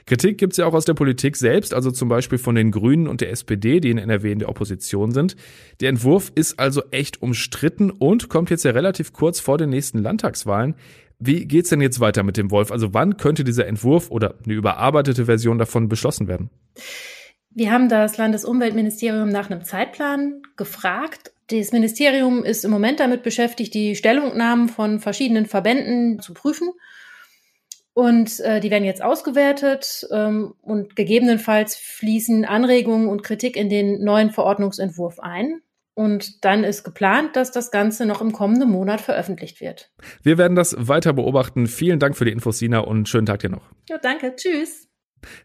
Kritik 0.07 0.39
gibt 0.39 0.53
es 0.55 0.57
ja 0.57 0.67
auch 0.67 0.75
aus 0.75 0.85
der 0.85 0.95
Politik 0.95 1.37
selbst, 1.37 1.75
also 1.75 1.91
zum 1.91 2.09
Beispiel 2.09 2.39
von 2.39 2.55
den 2.55 2.71
Grünen 2.71 3.09
und 3.09 3.21
der 3.21 3.31
SPD, 3.31 3.81
die 3.81 3.91
in 3.91 3.99
NRW 3.99 4.33
in 4.33 4.39
der 4.39 4.49
Opposition 4.49 5.13
sind. 5.13 5.37
Der 5.81 5.91
Entwurf 5.91 6.33
ist 6.35 6.59
also 6.59 6.83
echt 6.91 7.21
umstritten 7.23 7.91
und 7.91 8.29
kommt 8.29 8.51
jetzt 8.51 8.65
ja 8.65 8.71
relativ 8.71 9.13
kurz 9.13 9.41
vor 9.41 9.59
den 9.59 9.71
nächsten 9.71 9.99
Landtagswahlen. 9.99 10.75
Wie 11.19 11.47
geht's 11.47 11.71
denn 11.71 11.81
jetzt 11.81 12.01
weiter 12.01 12.23
mit 12.23 12.37
dem 12.37 12.51
Wolf? 12.51 12.71
Also 12.71 12.95
wann 12.95 13.17
könnte 13.17 13.43
dieser 13.43 13.67
Entwurf 13.67 14.11
oder 14.11 14.37
eine 14.45 14.55
überarbeitete 14.55 15.25
Version 15.25 15.59
davon 15.59 15.89
beschlossen 15.89 16.29
werden? 16.29 16.49
Wir 17.51 17.73
haben 17.73 17.89
das 17.89 18.17
Landesumweltministerium 18.17 19.29
nach 19.29 19.51
einem 19.51 19.65
Zeitplan 19.65 20.43
gefragt. 20.57 21.33
Das 21.51 21.73
Ministerium 21.73 22.45
ist 22.45 22.65
im 22.65 22.71
Moment 22.71 23.01
damit 23.01 23.25
beschäftigt, 23.25 23.75
die 23.75 23.97
Stellungnahmen 23.97 24.69
von 24.69 25.01
verschiedenen 25.01 25.47
Verbänden 25.47 26.21
zu 26.21 26.35
prüfen 26.35 26.71
und 27.99 28.39
äh, 28.39 28.61
die 28.61 28.71
werden 28.71 28.85
jetzt 28.85 29.03
ausgewertet 29.03 30.07
ähm, 30.13 30.55
und 30.63 30.95
gegebenenfalls 30.95 31.75
fließen 31.75 32.45
Anregungen 32.45 33.09
und 33.09 33.25
Kritik 33.25 33.57
in 33.57 33.69
den 33.69 34.05
neuen 34.05 34.31
Verordnungsentwurf 34.31 35.19
ein. 35.19 35.63
Und 35.95 36.45
dann 36.45 36.63
ist 36.63 36.85
geplant, 36.85 37.35
dass 37.35 37.51
das 37.51 37.73
Ganze 37.73 38.07
noch 38.07 38.21
im 38.21 38.31
kommenden 38.31 38.71
Monat 38.71 39.01
veröffentlicht 39.01 39.61
wird. 39.61 39.91
Wir 40.23 40.39
werden 40.39 40.55
das 40.55 40.77
weiter 40.79 41.13
beobachten. 41.13 41.67
Vielen 41.67 41.99
Dank 41.99 42.17
für 42.17 42.25
die 42.25 42.31
Infos, 42.31 42.61
Sina, 42.61 42.79
und 42.79 43.09
schönen 43.09 43.27
Tag 43.27 43.41
dir 43.41 43.51
noch. 43.51 43.69
Ja, 43.89 43.99
danke. 43.99 44.37
Tschüss. 44.37 44.88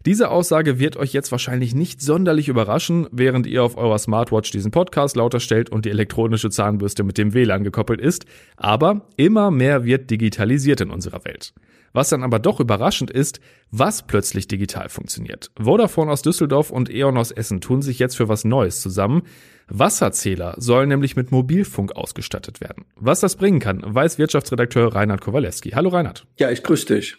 Diese 0.05 0.29
Aussage 0.29 0.79
wird 0.79 0.97
euch 0.97 1.13
jetzt 1.13 1.31
wahrscheinlich 1.31 1.75
nicht 1.75 2.01
sonderlich 2.01 2.47
überraschen, 2.47 3.07
während 3.11 3.47
ihr 3.47 3.63
auf 3.63 3.77
eurer 3.77 3.99
Smartwatch 3.99 4.51
diesen 4.51 4.71
Podcast 4.71 5.15
lauter 5.15 5.39
stellt 5.39 5.69
und 5.69 5.85
die 5.85 5.89
elektronische 5.89 6.49
Zahnbürste 6.49 7.03
mit 7.03 7.17
dem 7.17 7.33
WLAN 7.33 7.63
gekoppelt 7.63 8.01
ist. 8.01 8.25
Aber 8.57 9.07
immer 9.17 9.51
mehr 9.51 9.85
wird 9.85 10.09
digitalisiert 10.09 10.81
in 10.81 10.89
unserer 10.89 11.25
Welt. 11.25 11.53
Was 11.93 12.09
dann 12.09 12.23
aber 12.23 12.39
doch 12.39 12.59
überraschend 12.59 13.11
ist, 13.11 13.39
was 13.69 14.01
plötzlich 14.01 14.47
digital 14.47 14.89
funktioniert. 14.89 15.51
Vodafone 15.59 16.11
aus 16.11 16.23
Düsseldorf 16.23 16.71
und 16.71 16.89
E.ON 16.89 17.17
aus 17.17 17.31
Essen 17.31 17.61
tun 17.61 17.83
sich 17.83 17.99
jetzt 17.99 18.17
für 18.17 18.27
was 18.27 18.45
Neues 18.45 18.81
zusammen. 18.81 19.21
Wasserzähler 19.67 20.55
sollen 20.57 20.89
nämlich 20.89 21.15
mit 21.15 21.31
Mobilfunk 21.31 21.95
ausgestattet 21.95 22.61
werden. 22.61 22.85
Was 22.95 23.19
das 23.19 23.35
bringen 23.35 23.59
kann, 23.59 23.81
weiß 23.85 24.17
Wirtschaftsredakteur 24.17 24.95
Reinhard 24.95 25.21
Kowalewski. 25.21 25.71
Hallo 25.71 25.89
Reinhard. 25.89 26.25
Ja, 26.39 26.49
ich 26.49 26.63
grüße 26.63 26.95
dich. 26.95 27.17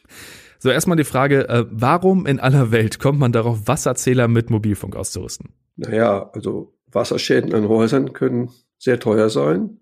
So, 0.59 0.71
erstmal 0.71 0.97
die 0.97 1.05
Frage, 1.05 1.49
äh, 1.49 1.65
warum 1.71 2.27
in 2.27 2.41
aller 2.41 2.71
Welt 2.71 2.99
kommt 2.99 3.19
man 3.19 3.33
darauf, 3.33 3.67
Wasserzähler 3.67 4.29
mit 4.29 4.51
Mobilfunk 4.51 4.97
auszurüsten? 4.97 5.51
Naja, 5.77 6.31
also 6.33 6.75
Wasserschäden 6.91 7.55
an 7.55 7.69
Häusern 7.69 8.13
können 8.13 8.51
sehr 8.79 9.01
teuer 9.01 9.29
sein. 9.31 9.81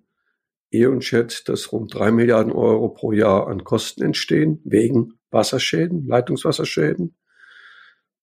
E.ON 0.73 1.03
schätzt, 1.03 1.49
dass 1.49 1.71
rund 1.71 1.95
drei 1.95 2.11
Milliarden 2.11 2.53
Euro 2.53 2.89
pro 2.89 3.13
Jahr 3.13 3.49
an 3.49 3.63
Kosten 3.63 4.03
entstehen 4.03 4.61
wegen 4.65 5.19
Wasserschäden, 5.31 6.07
Leitungswasserschäden. 6.07 7.15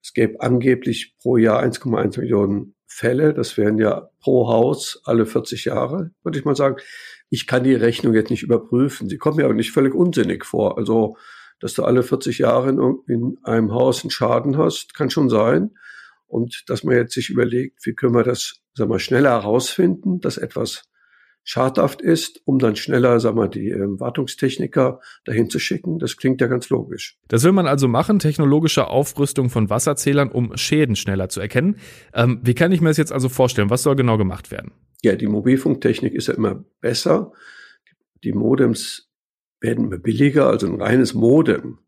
Es 0.02 0.14
gäbe 0.14 0.42
angeblich 0.42 1.16
pro 1.22 1.38
Jahr 1.38 1.62
1,1 1.62 2.20
Millionen 2.20 2.76
Fälle. 2.88 3.34
Das 3.34 3.58
wären 3.58 3.78
ja 3.78 4.10
pro 4.20 4.48
Haus 4.48 5.02
alle 5.04 5.26
40 5.26 5.66
Jahre, 5.66 6.12
würde 6.24 6.40
ich 6.40 6.46
mal 6.46 6.56
sagen. 6.56 6.78
Ich 7.30 7.46
kann 7.46 7.64
die 7.64 7.76
Rechnung 7.76 8.16
jetzt 8.16 8.32
nicht 8.32 8.44
überprüfen. 8.44 9.10
Sie 9.10 9.18
kommt 9.18 9.38
mir 9.38 9.46
aber 9.46 9.54
nicht 9.54 9.72
völlig 9.72 9.94
unsinnig 9.94 10.46
vor. 10.46 10.78
Also, 10.78 11.18
dass 11.60 11.74
du 11.74 11.84
alle 11.84 12.04
40 12.04 12.40
Jahre 12.40 12.70
in, 12.70 12.80
in 13.08 13.38
einem 13.44 13.72
Haus 13.72 14.04
einen 14.04 14.12
Schaden 14.12 14.58
hast, 14.58 14.94
kann 14.94 15.10
schon 15.10 15.30
sein. 15.30 15.72
Und 16.28 16.64
dass 16.68 16.84
man 16.84 16.96
jetzt 16.96 17.14
sich 17.14 17.30
überlegt, 17.30 17.86
wie 17.86 17.94
können 17.94 18.14
wir 18.14 18.24
das, 18.24 18.62
sagen 18.74 18.92
wir, 18.92 19.00
schneller 19.00 19.32
herausfinden, 19.32 20.20
dass 20.20 20.38
etwas 20.38 20.84
schadhaft 21.44 22.02
ist, 22.02 22.42
um 22.46 22.60
dann 22.60 22.76
schneller, 22.76 23.20
sagen 23.20 23.38
wir, 23.38 23.48
die 23.48 23.70
ähm, 23.70 24.00
Wartungstechniker 24.00 25.00
dahin 25.26 25.50
zu 25.50 25.58
schicken. 25.58 25.98
Das 25.98 26.18
klingt 26.18 26.42
ja 26.42 26.48
ganz 26.48 26.70
logisch. 26.70 27.18
Das 27.28 27.44
will 27.44 27.52
man 27.52 27.66
also 27.66 27.88
machen, 27.88 28.20
technologische 28.20 28.88
Aufrüstung 28.88 29.50
von 29.50 29.70
Wasserzählern, 29.70 30.30
um 30.30 30.56
Schäden 30.58 30.96
schneller 30.96 31.30
zu 31.30 31.42
erkennen. 31.42 31.78
Ähm, 32.14 32.40
wie 32.44 32.54
kann 32.54 32.72
ich 32.72 32.82
mir 32.82 32.90
das 32.90 32.98
jetzt 32.98 33.12
also 33.12 33.30
vorstellen? 33.30 33.72
Was 33.72 33.82
soll 33.82 33.96
genau 33.96 34.18
gemacht 34.18 34.52
werden? 34.52 34.72
Ja, 35.02 35.16
die 35.16 35.28
Mobilfunktechnik 35.28 36.14
ist 36.14 36.28
ja 36.28 36.36
immer 36.36 36.64
besser. 36.82 37.32
Die 38.24 38.34
Modems 38.34 39.09
werden 39.62 39.86
immer 39.86 39.98
billiger, 39.98 40.48
also 40.48 40.68
ein 40.68 40.82
reines 40.82 41.14
Modem 41.14 41.80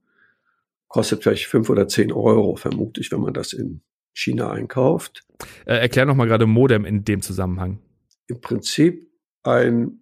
kostet 0.92 1.24
vielleicht 1.24 1.46
fünf 1.46 1.70
oder 1.70 1.88
zehn 1.88 2.12
Euro, 2.12 2.58
vermute 2.58 3.00
ich, 3.00 3.12
wenn 3.12 3.22
man 3.22 3.34
das 3.34 3.54
in 3.54 3.82
China 4.14 4.52
einkauft. 4.52 5.24
Äh, 5.66 5.78
erklär 5.78 6.06
noch 6.06 6.16
mal 6.16 6.28
gerade 6.28 6.46
Modem 6.46 6.84
in 6.84 7.06
dem 7.06 7.22
Zusammenhang. 7.22 7.80
Im 8.28 8.42
Prinzip 8.42 9.10
ein 9.44 10.02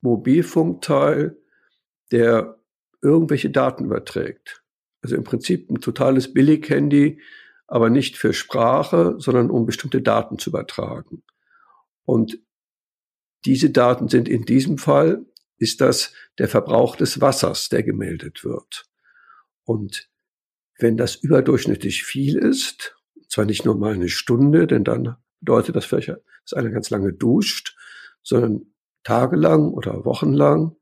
Mobilfunkteil, 0.00 1.36
der 2.12 2.58
irgendwelche 3.02 3.50
Daten 3.50 3.84
überträgt. 3.84 4.62
Also 5.02 5.16
im 5.16 5.24
Prinzip 5.24 5.70
ein 5.70 5.80
totales 5.80 6.32
Billighandy, 6.32 7.20
aber 7.66 7.90
nicht 7.90 8.16
für 8.16 8.32
Sprache, 8.32 9.16
sondern 9.18 9.50
um 9.50 9.66
bestimmte 9.66 10.00
Daten 10.00 10.38
zu 10.38 10.50
übertragen. 10.50 11.22
Und 12.04 12.38
diese 13.44 13.70
Daten 13.70 14.08
sind 14.08 14.28
in 14.28 14.44
diesem 14.44 14.78
Fall, 14.78 15.26
ist 15.58 15.80
das 15.80 16.12
der 16.38 16.48
Verbrauch 16.48 16.96
des 16.96 17.20
Wassers, 17.20 17.68
der 17.68 17.82
gemeldet 17.82 18.44
wird. 18.44 18.86
Und 19.64 20.08
wenn 20.78 20.96
das 20.96 21.14
überdurchschnittlich 21.14 22.04
viel 22.04 22.36
ist, 22.36 22.96
zwar 23.28 23.44
nicht 23.44 23.64
nur 23.64 23.76
mal 23.76 23.94
eine 23.94 24.08
Stunde, 24.08 24.66
denn 24.66 24.84
dann 24.84 25.16
bedeutet 25.40 25.76
das 25.76 25.84
vielleicht, 25.84 26.08
dass 26.08 26.52
einer 26.54 26.70
ganz 26.70 26.90
lange 26.90 27.12
duscht, 27.12 27.76
sondern 28.22 28.62
tagelang 29.04 29.72
oder 29.72 30.04
wochenlang, 30.04 30.76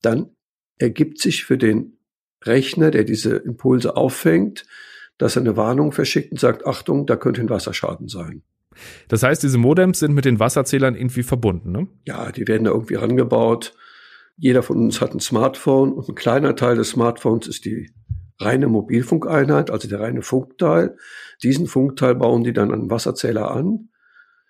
dann 0.00 0.36
ergibt 0.78 1.20
sich 1.20 1.44
für 1.44 1.58
den 1.58 1.98
Rechner, 2.42 2.90
der 2.90 3.04
diese 3.04 3.36
Impulse 3.36 3.96
auffängt, 3.96 4.64
dass 5.18 5.36
er 5.36 5.42
eine 5.42 5.56
Warnung 5.56 5.92
verschickt 5.92 6.32
und 6.32 6.40
sagt, 6.40 6.66
Achtung, 6.66 7.06
da 7.06 7.16
könnte 7.16 7.40
ein 7.40 7.50
Wasserschaden 7.50 8.08
sein. 8.08 8.42
Das 9.08 9.22
heißt, 9.22 9.42
diese 9.42 9.58
Modems 9.58 9.98
sind 9.98 10.14
mit 10.14 10.24
den 10.24 10.40
Wasserzählern 10.40 10.94
irgendwie 10.94 11.22
verbunden, 11.22 11.72
ne? 11.72 11.88
Ja, 12.06 12.32
die 12.32 12.48
werden 12.48 12.64
da 12.64 12.70
irgendwie 12.70 12.94
rangebaut. 12.94 13.74
Jeder 14.36 14.62
von 14.62 14.78
uns 14.78 15.00
hat 15.00 15.14
ein 15.14 15.20
Smartphone 15.20 15.92
und 15.92 16.08
ein 16.08 16.14
kleiner 16.14 16.56
Teil 16.56 16.76
des 16.76 16.90
Smartphones 16.90 17.46
ist 17.46 17.64
die 17.64 17.90
reine 18.40 18.66
Mobilfunkeinheit, 18.66 19.70
also 19.70 19.88
der 19.88 20.00
reine 20.00 20.22
Funkteil. 20.22 20.96
Diesen 21.42 21.66
Funkteil 21.66 22.14
bauen 22.14 22.44
die 22.44 22.52
dann 22.52 22.72
an 22.72 22.90
Wasserzähler 22.90 23.50
an 23.50 23.90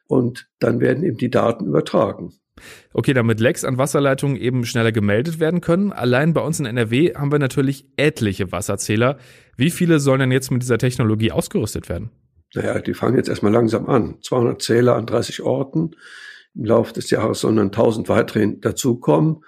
und 0.07 0.49
dann 0.59 0.81
werden 0.81 1.05
eben 1.05 1.17
die 1.17 1.31
Daten 1.31 1.67
übertragen. 1.67 2.33
Okay, 2.93 3.15
damit 3.15 3.41
Lecks 3.41 3.65
an 3.65 3.79
Wasserleitungen 3.79 4.37
eben 4.37 4.65
schneller 4.65 4.93
gemeldet 4.93 5.41
werden 5.41 5.61
können. 5.61 5.93
Allein 5.93 6.35
bei 6.35 6.43
uns 6.43 6.61
in 6.61 6.67
NRW 6.67 7.15
haben 7.15 7.33
wir 7.33 7.39
natürlich 7.39 7.87
etliche 7.97 8.53
Wasserzähler. 8.53 9.19
Wie 9.57 9.71
viele 9.71 10.01
sollen 10.01 10.21
denn 10.21 10.33
jetzt 10.33 10.51
mit 10.51 10.62
dieser 10.62 10.79
Technologie 10.79 11.33
ausgerüstet 11.33 11.89
werden? 11.89 12.11
Naja, 12.55 12.81
die 12.81 12.95
fangen 12.95 13.17
jetzt 13.17 13.29
erstmal 13.29 13.53
langsam 13.53 13.89
an. 13.89 14.19
200 14.23 14.61
Zähler 14.61 14.97
an 14.97 15.07
30 15.07 15.43
Orten. 15.43 15.93
Im 16.55 16.67
Laufe 16.67 16.93
des 16.93 17.11
Jahres 17.11 17.41
sollen 17.41 17.57
dann 17.57 17.69
1000 17.69 18.11
weitere 18.11 18.59
dazukommen. 18.59 19.43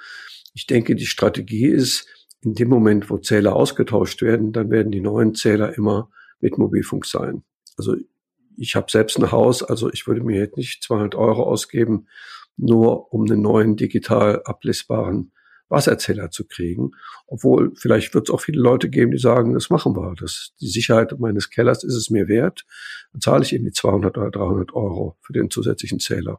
Ich 0.54 0.66
denke, 0.66 0.94
die 0.94 1.06
Strategie 1.06 1.66
ist, 1.66 2.08
in 2.40 2.54
dem 2.54 2.68
Moment, 2.68 3.11
wo 3.11 3.18
Zähler 3.18 3.56
ausgetauscht 3.56 4.23
werden, 4.23 4.52
dann 4.52 4.70
werden 4.70 4.92
die 4.92 5.00
neuen 5.00 5.34
Zähler 5.34 5.76
immer 5.76 6.11
mit 6.40 6.58
Mobilfunk 6.58 7.06
sein. 7.06 7.42
Also 7.76 7.96
ich 8.56 8.76
habe 8.76 8.90
selbst 8.90 9.18
ein 9.18 9.32
Haus, 9.32 9.62
also 9.62 9.90
ich 9.90 10.06
würde 10.06 10.23
mir 10.23 10.38
jetzt 10.38 10.56
nicht 10.56 10.82
200 10.82 11.14
Euro 11.14 11.42
ausgeben, 11.42 12.06
nur 12.56 13.12
um 13.12 13.25
einen 13.25 13.42
neuen 13.42 13.76
digital 13.76 14.42
ablesbaren 14.44 15.32
Wasserzähler 15.75 16.31
zu 16.31 16.47
kriegen. 16.47 16.93
Obwohl 17.26 17.73
vielleicht 17.76 18.14
wird 18.14 18.28
es 18.28 18.35
auch 18.35 18.40
viele 18.40 18.61
Leute 18.61 18.88
geben, 18.88 19.11
die 19.11 19.19
sagen, 19.19 19.52
das 19.54 19.71
machen 19.71 19.97
wir. 19.97 20.14
Das, 20.19 20.52
die 20.61 20.69
Sicherheit 20.69 21.19
meines 21.19 21.50
Kellers 21.50 21.85
ist 21.85 21.95
es 21.95 22.11
mir 22.11 22.28
wert. 22.28 22.64
Dann 23.12 23.21
zahle 23.21 23.43
ich 23.43 23.52
eben 23.52 23.64
die 23.64 23.73
200 23.73 24.16
oder 24.16 24.31
300 24.31 24.73
Euro 24.75 25.16
für 25.21 25.33
den 25.33 25.50
zusätzlichen 25.50 26.00
Zähler. 26.00 26.38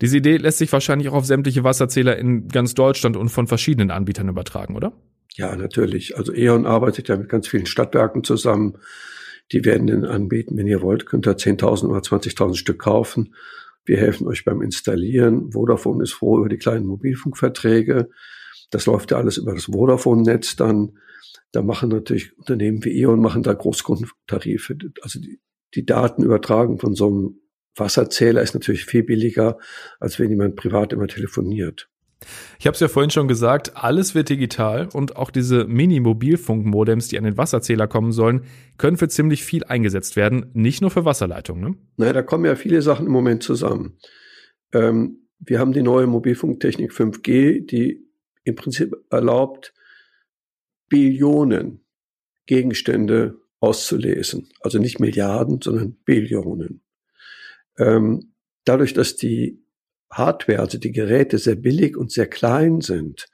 Diese 0.00 0.16
Idee 0.16 0.36
lässt 0.36 0.58
sich 0.58 0.72
wahrscheinlich 0.72 1.08
auch 1.08 1.14
auf 1.14 1.26
sämtliche 1.26 1.64
Wasserzähler 1.64 2.16
in 2.16 2.48
ganz 2.48 2.74
Deutschland 2.74 3.16
und 3.16 3.28
von 3.28 3.46
verschiedenen 3.46 3.90
Anbietern 3.90 4.28
übertragen, 4.28 4.76
oder? 4.76 4.92
Ja, 5.34 5.56
natürlich. 5.56 6.16
Also 6.16 6.32
E.ON 6.32 6.66
arbeitet 6.66 7.08
ja 7.08 7.16
mit 7.16 7.28
ganz 7.28 7.48
vielen 7.48 7.66
Stadtwerken 7.66 8.22
zusammen. 8.22 8.78
Die 9.52 9.64
werden 9.64 9.86
den 9.86 10.04
anbieten. 10.04 10.56
Wenn 10.56 10.66
ihr 10.66 10.80
wollt, 10.80 11.06
könnt 11.06 11.26
ihr 11.26 11.36
10.000 11.36 11.88
oder 11.88 12.00
20.000 12.00 12.54
Stück 12.54 12.78
kaufen. 12.78 13.34
Wir 13.84 13.98
helfen 13.98 14.26
euch 14.26 14.44
beim 14.44 14.62
Installieren. 14.62 15.52
Vodafone 15.52 16.02
ist 16.02 16.14
froh 16.14 16.38
über 16.38 16.48
die 16.48 16.56
kleinen 16.56 16.86
Mobilfunkverträge. 16.86 18.08
Das 18.70 18.86
läuft 18.86 19.10
ja 19.10 19.18
alles 19.18 19.36
über 19.36 19.54
das 19.54 19.64
Vodafone-Netz 19.64 20.56
dann. 20.56 20.98
Da 21.52 21.62
machen 21.62 21.90
natürlich 21.90 22.36
Unternehmen 22.38 22.84
wie 22.84 23.00
E.ON 23.00 23.20
machen 23.20 23.42
da 23.42 23.52
Großkundentarife. 23.52 24.76
Also 25.02 25.20
die, 25.20 25.40
die 25.74 25.86
Datenübertragung 25.86 26.78
von 26.78 26.94
so 26.94 27.06
einem 27.06 27.40
Wasserzähler 27.76 28.42
ist 28.42 28.54
natürlich 28.54 28.84
viel 28.84 29.02
billiger, 29.02 29.58
als 30.00 30.18
wenn 30.18 30.30
jemand 30.30 30.56
privat 30.56 30.92
immer 30.92 31.06
telefoniert. 31.06 31.88
Ich 32.58 32.66
habe 32.66 32.74
es 32.74 32.80
ja 32.80 32.88
vorhin 32.88 33.10
schon 33.10 33.28
gesagt, 33.28 33.76
alles 33.76 34.14
wird 34.14 34.30
digital 34.30 34.88
und 34.92 35.16
auch 35.16 35.30
diese 35.30 35.66
Mini-Mobilfunk-Modems, 35.66 37.08
die 37.08 37.18
an 37.18 37.24
den 37.24 37.36
Wasserzähler 37.36 37.86
kommen 37.86 38.12
sollen, 38.12 38.42
können 38.78 38.96
für 38.96 39.08
ziemlich 39.08 39.44
viel 39.44 39.64
eingesetzt 39.64 40.16
werden, 40.16 40.50
nicht 40.54 40.80
nur 40.80 40.90
für 40.90 41.04
Wasserleitungen. 41.04 41.62
Ne? 41.62 41.76
Naja, 41.96 42.12
da 42.12 42.22
kommen 42.22 42.44
ja 42.44 42.56
viele 42.56 42.82
Sachen 42.82 43.06
im 43.06 43.12
Moment 43.12 43.42
zusammen. 43.42 43.98
Ähm, 44.72 45.28
wir 45.38 45.58
haben 45.58 45.72
die 45.72 45.82
neue 45.82 46.06
Mobilfunktechnik 46.06 46.92
5G, 46.92 47.66
die 47.66 48.04
im 48.44 48.54
Prinzip 48.54 48.94
erlaubt, 49.10 49.74
Billionen 50.88 51.84
Gegenstände 52.46 53.40
auszulesen. 53.60 54.48
Also 54.60 54.78
nicht 54.78 55.00
Milliarden, 55.00 55.60
sondern 55.62 55.96
Billionen. 56.04 56.82
Ähm, 57.78 58.34
dadurch, 58.64 58.92
dass 58.92 59.16
die 59.16 59.64
Hardware, 60.10 60.60
also 60.60 60.78
die 60.78 60.92
Geräte 60.92 61.38
sehr 61.38 61.56
billig 61.56 61.96
und 61.96 62.12
sehr 62.12 62.28
klein 62.28 62.80
sind, 62.80 63.26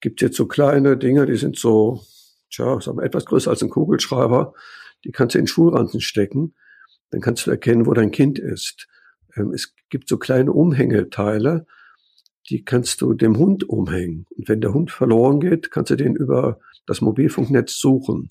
gibt 0.00 0.20
jetzt 0.20 0.36
so 0.36 0.46
kleine 0.46 0.96
Dinge, 0.98 1.24
die 1.26 1.36
sind 1.36 1.56
so, 1.58 2.02
tja, 2.50 2.80
sagen 2.80 2.98
wir, 2.98 3.04
etwas 3.04 3.24
größer 3.24 3.50
als 3.50 3.62
ein 3.62 3.70
Kugelschreiber, 3.70 4.52
die 5.04 5.12
kannst 5.12 5.34
du 5.34 5.38
in 5.38 5.46
Schulranzen 5.46 6.00
stecken, 6.00 6.54
dann 7.10 7.20
kannst 7.20 7.46
du 7.46 7.50
erkennen, 7.50 7.86
wo 7.86 7.94
dein 7.94 8.10
Kind 8.10 8.38
ist. 8.38 8.88
Ähm, 9.36 9.52
es 9.54 9.74
gibt 9.88 10.08
so 10.08 10.18
kleine 10.18 10.52
Umhängeteile, 10.52 11.66
die 12.50 12.64
kannst 12.64 13.00
du 13.00 13.14
dem 13.14 13.38
Hund 13.38 13.68
umhängen. 13.68 14.26
Und 14.36 14.48
wenn 14.48 14.60
der 14.60 14.74
Hund 14.74 14.90
verloren 14.90 15.40
geht, 15.40 15.70
kannst 15.70 15.90
du 15.90 15.96
den 15.96 16.14
über 16.14 16.58
das 16.86 17.00
Mobilfunknetz 17.00 17.78
suchen. 17.78 18.28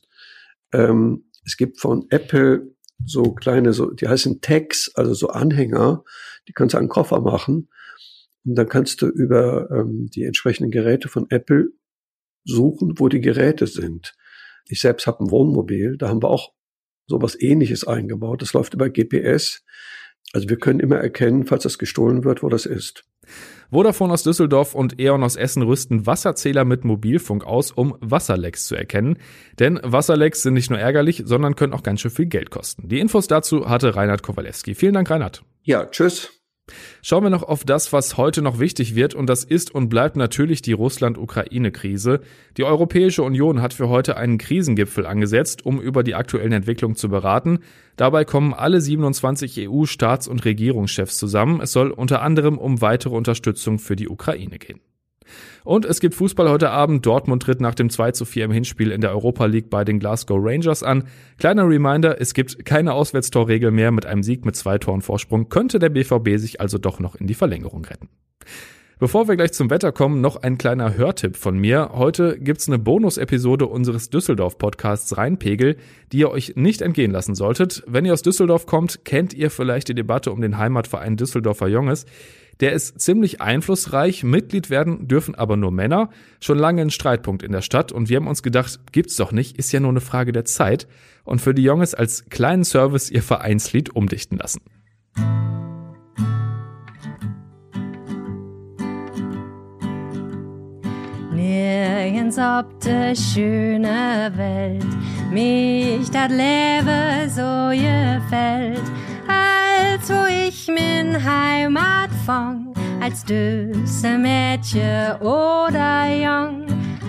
Ähm, 0.72 1.26
es 1.46 1.58
gibt 1.58 1.80
von 1.80 2.06
Apple 2.10 2.74
so 3.06 3.34
kleine, 3.34 3.74
so, 3.74 3.92
die 3.92 4.08
heißen 4.08 4.42
Tags, 4.42 4.92
also 4.96 5.14
so 5.14 5.30
Anhänger, 5.30 6.04
die 6.48 6.54
kannst 6.54 6.74
du 6.74 6.78
an 6.78 6.90
Koffer 6.90 7.22
machen. 7.22 7.70
Und 8.46 8.56
dann 8.56 8.70
kannst 8.70 9.02
du 9.02 9.08
über 9.08 9.70
ähm, 9.72 10.10
die 10.14 10.24
entsprechenden 10.24 10.72
Geräte 10.72 11.08
von 11.08 11.28
Apple 11.30 11.70
suchen, 12.46 12.94
wo 12.98 13.08
die 13.08 13.22
Geräte 13.22 13.68
sind. 13.68 14.16
Ich 14.68 14.82
selbst 14.82 15.08
habe 15.08 15.24
ein 15.24 15.32
Wohnmobil, 15.32 15.98
da 15.98 16.10
haben 16.10 16.22
wir 16.22 16.30
auch 16.30 16.54
sowas 17.08 17.40
ähnliches 17.40 17.86
eingebaut. 17.86 18.42
Das 18.42 18.54
läuft 18.54 18.74
über 18.74 18.90
GPS. 18.90 19.64
Also 20.34 20.50
wir 20.50 20.58
können 20.58 20.80
immer 20.80 20.98
erkennen, 20.98 21.46
falls 21.46 21.64
das 21.64 21.78
gestohlen 21.78 22.24
wird, 22.24 22.44
wo 22.44 22.50
das 22.50 22.66
ist. 22.66 23.06
Vodafone 23.72 24.14
aus 24.14 24.24
Düsseldorf 24.24 24.76
und 24.76 25.00
E.ON 25.00 25.24
aus 25.24 25.36
Essen 25.36 25.64
rüsten 25.64 26.06
Wasserzähler 26.06 26.64
mit 26.64 26.86
Mobilfunk 26.86 27.44
aus, 27.44 27.72
um 27.72 27.98
Wasserlecks 28.02 28.68
zu 28.68 28.76
erkennen. 28.76 29.18
Denn 29.60 29.80
Wasserlecks 29.84 30.44
sind 30.44 30.54
nicht 30.54 30.70
nur 30.70 30.80
ärgerlich, 30.80 31.24
sondern 31.26 31.56
können 31.56 31.74
auch 31.74 31.84
ganz 31.84 32.02
schön 32.02 32.12
viel 32.12 32.28
Geld 32.28 32.52
kosten. 32.52 32.88
Die 32.88 33.00
Infos 33.00 33.28
dazu 33.28 33.68
hatte 33.68 33.96
Reinhard 33.96 34.22
Kowalewski. 34.22 34.76
Vielen 34.76 34.94
Dank, 34.94 35.10
Reinhard. 35.10 35.44
Ja, 35.64 35.86
tschüss. 35.86 36.43
Schauen 37.02 37.24
wir 37.24 37.30
noch 37.30 37.44
auf 37.44 37.66
das, 37.66 37.92
was 37.92 38.16
heute 38.16 38.42
noch 38.42 38.60
wichtig 38.60 38.96
wird, 38.96 39.14
und 39.14 39.28
das 39.28 39.44
ist 39.44 39.76
und 39.76 39.90
bleibt 39.90 40.16
natürlich 40.16 40.62
die 40.62 40.72
Russland-Ukraine-Krise. 40.72 42.22
Die 42.56 42.64
Europäische 42.64 43.24
Union 43.24 43.62
hat 43.62 43.74
für 43.74 43.90
heute 43.90 44.16
einen 44.16 44.38
Krisengipfel 44.38 45.06
angesetzt, 45.06 45.66
um 45.66 45.82
über 45.82 46.04
die 46.04 46.16
aktuellen 46.16 46.54
Entwicklungen 46.54 46.96
zu 46.96 47.10
beraten. 47.10 47.60
Dabei 47.98 48.24
kommen 48.24 48.54
alle 48.54 48.80
27 48.80 49.68
EU-Staats- 49.68 50.30
und 50.30 50.46
Regierungschefs 50.46 51.18
zusammen. 51.18 51.60
Es 51.60 51.74
soll 51.74 51.92
unter 51.92 52.22
anderem 52.22 52.58
um 52.58 52.80
weitere 52.80 53.16
Unterstützung 53.16 53.80
für 53.80 53.98
die 53.98 54.08
Ukraine 54.08 54.58
gehen. 54.58 54.80
Und 55.64 55.86
es 55.86 56.00
gibt 56.00 56.16
Fußball 56.16 56.50
heute 56.50 56.70
Abend. 56.70 57.06
Dortmund 57.06 57.44
tritt 57.44 57.62
nach 57.62 57.76
dem 57.76 57.90
2 57.90 58.12
zu 58.12 58.26
4 58.26 58.46
im 58.46 58.52
Hinspiel 58.52 58.92
in 58.92 59.02
der 59.02 59.12
Europa 59.12 59.46
League 59.46 59.70
bei 59.70 59.84
den 59.84 60.00
Glasgow 60.00 60.40
Rangers 60.42 60.84
an. 60.84 61.06
Kleiner 61.38 61.68
Reminder, 61.68 62.20
es 62.20 62.34
gibt 62.34 62.66
keine 62.66 62.94
Auswärtstorregel 62.94 63.72
mehr. 63.72 63.92
Mit 63.92 64.06
einem 64.06 64.24
Sieg 64.24 64.46
mit 64.46 64.56
zwei 64.56 64.78
Toren 64.78 65.02
Vorsprung 65.02 65.50
könnte 65.50 65.80
der 65.80 65.90
BVB 65.90 66.38
sich 66.38 66.60
also 66.60 66.78
doch 66.78 67.00
noch 67.00 67.16
in 67.16 67.28
die 67.28 67.34
Verlängerung 67.34 67.86
retten. 67.86 68.10
Bevor 69.04 69.28
wir 69.28 69.36
gleich 69.36 69.52
zum 69.52 69.70
Wetter 69.70 69.92
kommen, 69.92 70.22
noch 70.22 70.38
ein 70.38 70.58
kleiner 70.58 70.96
Hörtipp 70.96 71.36
von 71.36 71.58
mir. 71.58 71.90
Heute 71.94 72.40
gibt's 72.40 72.70
eine 72.70 72.80
Bonus-Episode 72.80 73.68
unseres 73.68 74.10
Düsseldorf-Podcasts 74.10 75.18
Rheinpegel, 75.18 75.76
die 76.14 76.20
ihr 76.20 76.30
euch 76.30 76.54
nicht 76.56 76.82
entgehen 76.82 77.12
lassen 77.12 77.36
solltet. 77.36 77.84
Wenn 77.86 78.06
ihr 78.06 78.14
aus 78.14 78.22
Düsseldorf 78.22 78.66
kommt, 78.66 79.04
kennt 79.04 79.34
ihr 79.34 79.50
vielleicht 79.50 79.90
die 79.90 79.94
Debatte 79.94 80.32
um 80.32 80.40
den 80.40 80.58
Heimatverein 80.58 81.18
Düsseldorfer 81.18 81.68
Junges. 81.68 82.06
Der 82.60 82.74
ist 82.74 83.00
ziemlich 83.02 83.42
einflussreich, 83.42 84.24
Mitglied 84.24 84.70
werden 84.70 85.08
dürfen 85.08 85.36
aber 85.36 85.58
nur 85.58 85.72
Männer. 85.72 86.10
Schon 86.40 86.60
lange 86.60 86.82
ein 86.82 86.92
Streitpunkt 86.92 87.44
in 87.44 87.52
der 87.52 87.62
Stadt 87.62 87.92
und 87.92 88.10
wir 88.10 88.18
haben 88.18 88.28
uns 88.28 88.44
gedacht, 88.44 88.80
gibt's 88.92 89.16
doch 89.16 89.32
nicht, 89.32 89.58
ist 89.58 89.72
ja 89.72 89.80
nur 89.80 89.90
eine 89.90 90.02
Frage 90.02 90.32
der 90.32 90.46
Zeit. 90.46 90.88
Und 91.24 91.42
für 91.42 91.54
die 91.54 91.64
Jungs 91.64 91.94
als 91.94 92.26
kleinen 92.30 92.64
Service 92.64 93.10
ihr 93.10 93.24
Vereinslied 93.24 93.96
umdichten 93.96 94.38
lassen. 94.38 94.62
Nirgends 101.34 102.38
ob 102.38 102.80
de 102.82 103.16
schöne 103.16 104.32
Welt 104.36 104.86
mich 105.32 106.10
dat 106.12 106.30
Leben 106.30 107.30
so 107.30 107.70
gefällt 107.72 109.03
als 110.04 110.12
wo 110.12 110.26
ich 110.26 110.68
min 110.68 111.24
Heimat 111.24 112.10
fang, 112.26 112.74
als 113.00 113.24
düsse 113.24 114.18
Mädchen 114.18 115.16
oder 115.22 116.14
Jung, 116.14 116.66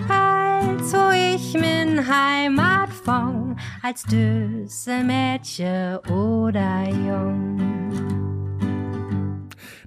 als 0.07 0.93
wo 0.93 1.11
ich 1.11 1.53
min 1.55 2.07
Heimat 2.07 2.87
fang, 3.03 3.57
als 3.83 4.03
düsse 4.03 5.03
Mädchen 5.03 5.97
oder 6.09 6.87
Jung. 6.87 7.59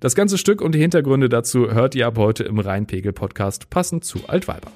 Das 0.01 0.15
ganze 0.15 0.37
Stück 0.37 0.61
und 0.61 0.75
die 0.75 0.81
Hintergründe 0.81 1.31
dazu 1.31 1.71
hört 1.71 1.95
ihr 1.95 2.07
ab 2.09 2.19
heute 2.19 2.45
im 2.45 2.59
Rheinpegel-Podcast 2.59 3.71
passend 3.71 4.05
zu 4.05 4.19
Altweiber. 4.29 4.71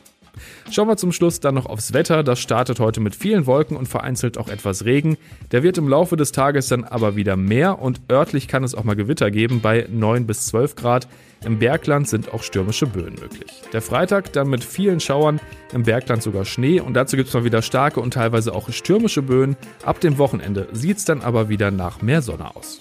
Schauen 0.73 0.89
wir 0.89 0.97
zum 0.97 1.13
Schluss 1.13 1.39
dann 1.39 1.55
noch 1.55 1.67
aufs 1.67 1.93
Wetter. 1.93 2.23
Das 2.23 2.41
startet 2.41 2.81
heute 2.81 3.01
mit 3.01 3.15
vielen 3.15 3.45
Wolken 3.45 3.77
und 3.77 3.89
vereinzelt 3.89 4.39
auch 4.39 4.49
etwas 4.49 4.87
Regen. 4.87 5.19
Der 5.51 5.63
wird 5.63 5.77
im 5.77 5.87
Laufe 5.87 6.17
des 6.17 6.33
Tages 6.33 6.69
dann 6.69 6.85
aber 6.85 7.15
wieder 7.15 7.37
mehr 7.37 7.83
und 7.83 8.01
örtlich 8.11 8.49
kann 8.49 8.65
es 8.65 8.75
auch 8.75 8.83
mal 8.83 8.97
Gewitter 8.97 9.31
geben 9.31 9.61
bei 9.61 9.87
9 9.91 10.27
bis 10.27 10.47
12 10.47 10.75
Grad. 10.75 11.09
Im 11.45 11.59
Bergland 11.59 12.09
sind 12.09 12.33
auch 12.33 12.43
stürmische 12.43 12.87
Böen 12.87 13.17
möglich. 13.21 13.53
Der 13.75 13.83
Freitag 13.83 14.33
dann 14.33 14.49
mit 14.49 14.65
vielen 14.65 15.01
Schauern, 15.01 15.41
im 15.75 15.83
Bergland 15.83 16.23
sogar 16.23 16.47
Schnee 16.47 16.81
und 16.81 16.95
dazu 16.95 17.17
gibt 17.17 17.29
es 17.29 17.35
mal 17.35 17.45
wieder 17.45 17.61
starke 17.61 18.01
und 18.01 18.15
teilweise 18.15 18.55
auch 18.55 18.71
stürmische 18.71 19.21
Böen. 19.21 19.57
Ab 19.85 20.01
dem 20.01 20.17
Wochenende 20.17 20.69
sieht 20.73 20.97
es 20.97 21.05
dann 21.05 21.21
aber 21.21 21.51
wieder 21.51 21.71
nach 21.71 22.01
mehr 22.01 22.23
Sonne 22.23 22.57
aus. 22.57 22.81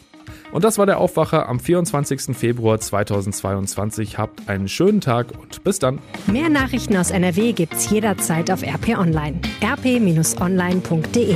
Und 0.51 0.63
das 0.63 0.77
war 0.77 0.85
der 0.85 0.99
Aufwacher 0.99 1.47
am 1.47 1.59
24. 1.59 2.35
Februar 2.35 2.79
2022. 2.79 4.17
Habt 4.17 4.49
einen 4.49 4.67
schönen 4.67 5.01
Tag 5.01 5.27
und 5.39 5.63
bis 5.63 5.79
dann. 5.79 5.99
Mehr 6.27 6.49
Nachrichten 6.49 6.97
aus 6.97 7.11
NRW 7.11 7.53
gibt's 7.53 7.89
jederzeit 7.89 8.51
auf 8.51 8.61
RP 8.63 8.97
Online. 8.97 9.39
rp-online.de 9.63 11.35